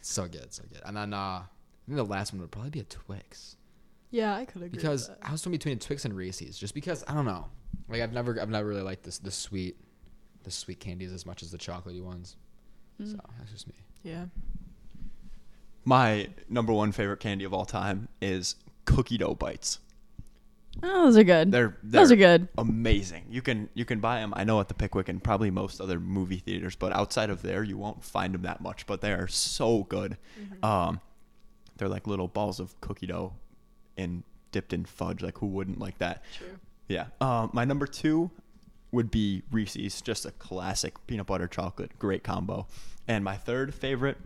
[0.00, 0.80] so good, so good.
[0.86, 1.42] And then uh, I
[1.86, 3.56] think the last one would probably be a Twix
[4.10, 4.68] Yeah, I could agree.
[4.70, 5.28] because with that.
[5.28, 7.46] I was torn between a Twix and Reese's, just because I don't know.
[7.88, 9.76] Like I've never, I've never really liked this, the sweet,
[10.48, 12.36] the sweet candies as much as the chocolatey ones.
[13.00, 13.12] Mm.
[13.12, 13.74] So that's just me.
[14.02, 14.24] yeah.
[15.84, 19.78] My number one favorite candy of all time is cookie dough bites.
[20.82, 21.50] Oh, those are good.
[21.50, 22.48] They're, they're those are good.
[22.56, 23.24] amazing.
[23.30, 24.32] You can you can buy them.
[24.36, 27.62] I know at the Pickwick and probably most other movie theaters, but outside of there,
[27.64, 28.86] you won't find them that much.
[28.86, 30.18] But they are so good.
[30.62, 31.00] Um,
[31.76, 33.32] they're like little balls of cookie dough,
[33.96, 34.22] and
[34.52, 35.22] dipped in fudge.
[35.22, 36.22] Like who wouldn't like that?
[36.36, 36.58] True.
[36.86, 37.06] Yeah.
[37.20, 38.30] Um, my number two
[38.92, 42.66] would be Reese's, just a classic peanut butter chocolate, great combo.
[43.06, 44.18] And my third favorite,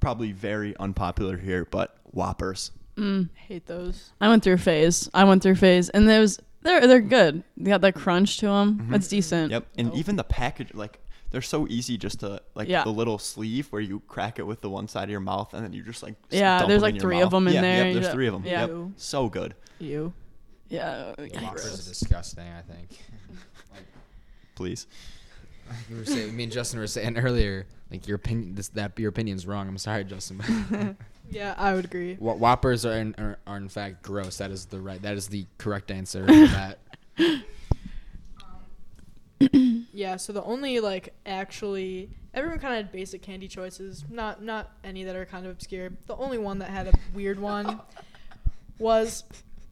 [0.00, 2.70] probably very unpopular here, but Whoppers.
[2.96, 3.28] Mm.
[3.34, 4.10] Hate those.
[4.20, 5.08] I went through a phase.
[5.14, 7.44] I went through a phase, and there was they're they're good.
[7.56, 8.78] They got that crunch to them.
[8.80, 8.90] Mhm.
[8.90, 9.52] That's decent.
[9.52, 9.66] Yep.
[9.76, 9.96] And Oh.
[9.96, 10.98] even the package, like
[11.30, 12.82] they're so easy just to like Yeah.
[12.82, 15.62] the little sleeve where you crack it with the one side of your mouth and
[15.62, 17.54] then you just like Yeah, dump there's, them like, in your three of them in
[17.54, 17.84] yeah, there.
[17.84, 18.12] Yep, there's Yeah.
[18.12, 18.44] three of them.
[18.44, 18.66] Yeah.
[18.66, 18.90] Yep.
[18.96, 19.54] So good.
[19.78, 20.12] You.
[20.68, 21.12] Yeah.
[21.40, 22.44] Whoppers are disgusting.
[22.48, 22.98] I think.
[24.58, 24.88] Please.
[25.88, 29.10] You were saying, me and Justin were saying earlier, like your opinion, this that your
[29.10, 29.68] opinion's wrong.
[29.68, 30.96] I'm sorry, Justin.
[31.30, 32.14] Yeah, I would agree.
[32.14, 34.38] Wh- Whoppers are in, are, are in fact gross.
[34.38, 35.00] That is the right.
[35.02, 36.26] That is the correct answer.
[36.26, 36.78] for that.
[39.92, 44.70] Yeah, so the only like actually everyone kind of had basic candy choices, not not
[44.82, 45.90] any that are kind of obscure.
[46.06, 47.78] The only one that had a weird one
[48.78, 49.22] was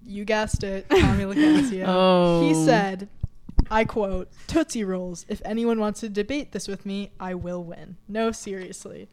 [0.05, 1.85] you guessed it, Tommy Locascio.
[1.87, 2.47] Oh.
[2.47, 3.09] He said,
[3.71, 5.27] I quote, Tootsie Rolls.
[5.29, 7.97] If anyone wants to debate this with me, I will win.
[8.09, 9.09] No, seriously.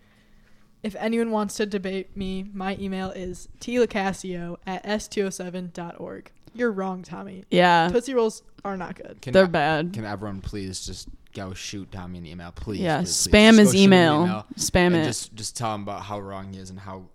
[0.84, 6.32] If anyone wants to debate me, my email is tlocascio at s207.org.
[6.54, 7.46] You're wrong, Tommy.
[7.50, 9.22] Yeah, Tootsie Rolls are not good.
[9.22, 9.94] Can, they're bad.
[9.94, 12.82] Can everyone please just go shoot Tommy an email, please?
[12.82, 13.34] yeah, please, please.
[13.34, 14.46] spam Just his go shoot him an email.
[14.56, 15.04] Spam and it.
[15.06, 17.06] just just tell him about how wrong he is and how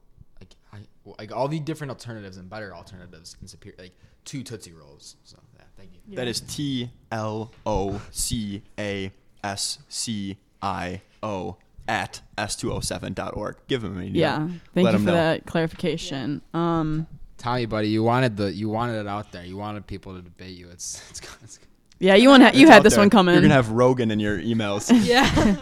[0.41, 0.79] like I,
[1.19, 3.93] like all the different alternatives and better alternatives and superior like
[4.25, 5.17] two Tootsie Rolls.
[5.25, 6.17] So yeah, thank you.
[6.17, 6.31] That Yeah.
[6.31, 9.13] is T L O C A
[9.43, 11.57] S C I O
[11.87, 13.57] at s207.org.
[13.67, 14.17] Give him an email.
[14.21, 14.49] yeah.
[14.75, 15.13] Thank Let you for know.
[15.13, 16.43] that clarification.
[16.53, 17.07] Um.
[17.39, 19.45] Tommy, buddy, you wanted the you wanted it out there.
[19.45, 20.69] You wanted people to debate you.
[20.71, 21.61] It's it's, it's
[22.01, 23.03] Yeah, you want you had this there.
[23.03, 23.33] one coming.
[23.35, 24.91] You're gonna have Rogan in your emails.
[25.05, 25.57] Yeah.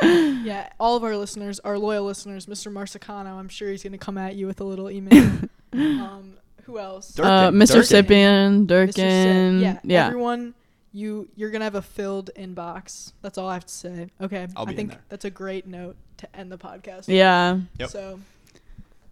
[0.02, 2.72] yeah, all of our listeners, our loyal listeners, Mr.
[2.72, 5.22] Marsicano, I'm sure he's going to come at you with a little email.
[5.74, 7.12] um, who else?
[7.14, 7.60] Dirk- uh, Durkin.
[7.60, 7.72] Mr.
[7.88, 8.06] Durkin.
[8.06, 8.58] Sipian, Mr.
[8.60, 8.66] Sid.
[8.94, 9.60] Durkin.
[9.60, 10.06] Yeah, yeah.
[10.06, 10.54] everyone,
[10.92, 13.12] you you're going to have a filled inbox.
[13.22, 14.08] That's all I have to say.
[14.20, 14.46] Okay.
[14.56, 15.00] I'll be I in think there.
[15.08, 17.04] that's a great note to end the podcast.
[17.08, 17.58] Yeah.
[17.78, 17.88] Yep.
[17.90, 18.20] So,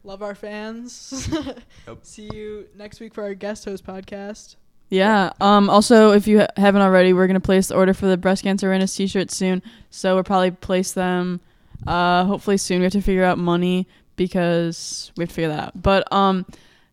[0.05, 1.28] love our fans.
[1.86, 1.98] Yep.
[2.03, 4.57] See you next week for our guest host podcast.
[4.90, 5.32] Yeah.
[5.40, 5.70] Um.
[5.70, 8.66] Also, if you ha- haven't already, we're gonna place the order for the breast cancer
[8.68, 9.62] awareness T-shirts soon.
[9.90, 11.40] So we'll probably place them,
[11.86, 12.78] uh, hopefully soon.
[12.80, 13.86] We have to figure out money
[14.16, 15.82] because we have to figure that out.
[15.82, 16.44] But um,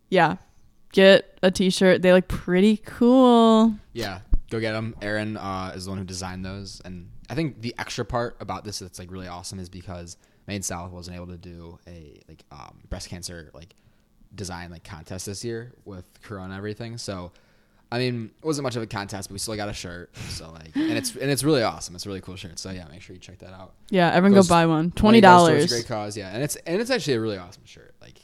[0.10, 0.38] yeah,
[0.92, 2.02] get a T-shirt.
[2.02, 3.74] They look pretty cool.
[3.94, 4.20] Yeah,
[4.50, 4.96] go get them.
[5.02, 8.64] Aaron uh, is the one who designed those, and I think the extra part about
[8.64, 10.18] this that's like really awesome is because
[10.48, 13.76] Maine South wasn't able to do a like um, breast cancer like
[14.36, 16.98] design like contest this year with Corona and everything.
[16.98, 17.32] So,
[17.92, 20.16] I mean, it wasn't much of a contest, but we still got a shirt.
[20.30, 21.96] So like, and it's and it's really awesome.
[21.96, 22.60] It's a really cool shirt.
[22.60, 23.74] So yeah, make sure you check that out.
[23.90, 24.92] Yeah, everyone Goes- go buy one.
[24.92, 25.72] Twenty goes towards a dollars.
[25.72, 26.16] Great cause.
[26.18, 27.94] Yeah, and it's and it's actually a really awesome shirt.
[28.02, 28.20] Like,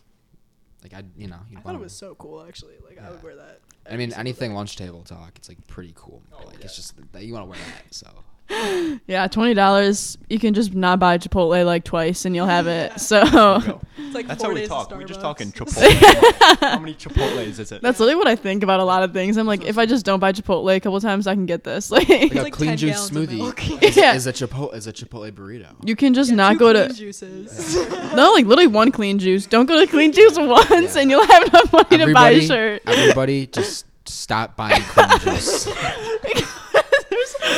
[0.83, 2.75] like I you know you'd I thought it was so cool actually.
[2.87, 3.59] Like I would wear that.
[3.89, 6.21] I mean, anything lunch table talk, it's like pretty cool.
[6.31, 6.65] Oh, like yeah.
[6.65, 7.93] it's just that you want to wear that.
[7.93, 8.07] So
[9.07, 10.17] Yeah, twenty dollars.
[10.29, 12.99] You can just not buy Chipotle like twice, and you'll have it.
[12.99, 13.21] So
[13.97, 14.91] It's like That's how we talk.
[14.91, 15.23] We're just Starbucks.
[15.23, 16.59] talking Chipotle.
[16.59, 17.81] how many Chipotles is it?
[17.81, 19.37] that's really what I think about a lot of things.
[19.37, 21.89] I'm like, if I just don't buy Chipotle a couple times, I can get this.
[21.91, 23.83] Like, like a like clean juice smoothie milk.
[23.83, 24.13] is, Yeah.
[24.13, 25.69] is a chipotle is a chipotle burrito.
[25.83, 27.75] you can just Yeah, not two go clean to juices.
[28.15, 29.45] no, like literally one clean juice.
[29.47, 31.01] Don't go to clean juice once, Yeah.
[31.01, 32.81] and you'll have enough money to buy a shirt.
[32.85, 35.67] everybody, just stop buying clean juice.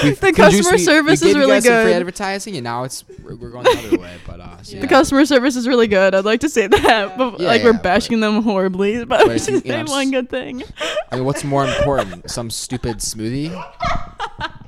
[0.03, 1.95] We- The customer we- service we is really guys some free good.
[1.97, 4.15] advertising, and now it's we're, we're going the other way.
[4.25, 4.81] But uh, so Yeah.
[4.81, 6.13] The customer service is really good.
[6.15, 8.99] I'd like to say that, but Yeah, like we're yeah, bashing them horribly.
[9.05, 10.63] But, but I'm you- just you know, one good thing.
[11.11, 13.51] I mean, what's more important, some stupid smoothie,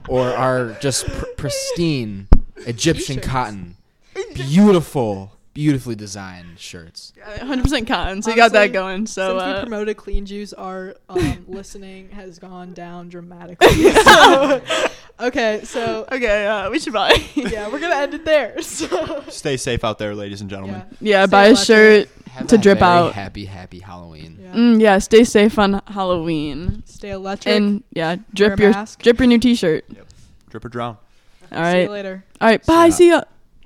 [0.07, 2.28] or our just pr- pristine
[2.65, 3.28] Egyptian T-shirts.
[3.28, 3.78] cotton,
[4.34, 7.13] beautiful, beautifully designed shirts?
[7.39, 8.21] 100% cotton.
[8.21, 9.07] So you got that Honestly, going.
[9.07, 13.67] So Since we uh, promoted clean juice, our um, listening has gone down dramatically.
[14.07, 14.61] So,
[15.19, 17.11] okay, so okay, uh, we should buy.
[17.33, 18.61] yeah, we're gonna end it there.
[18.61, 20.83] So Stay safe out there, ladies and gentlemen.
[21.01, 21.65] yeah, yeah, Stay buy a electric.
[21.65, 22.09] shirt.
[22.29, 23.13] Have To a drip very out.
[23.13, 24.37] Happy, happy Halloween.
[24.39, 24.53] yeah.
[24.53, 26.83] Mm, yeah, stay safe on Halloween.
[26.85, 27.55] Stay electric.
[27.55, 29.01] And yeah, Wear drip a your mask.
[29.01, 29.85] drip your new T-shirt.
[30.51, 30.97] Drip or drown.
[31.41, 31.81] All See right.
[31.85, 32.23] you later.
[32.39, 32.63] All right.
[32.63, 32.85] See Bye.
[32.85, 32.91] ya.
[32.91, 33.21] See ya.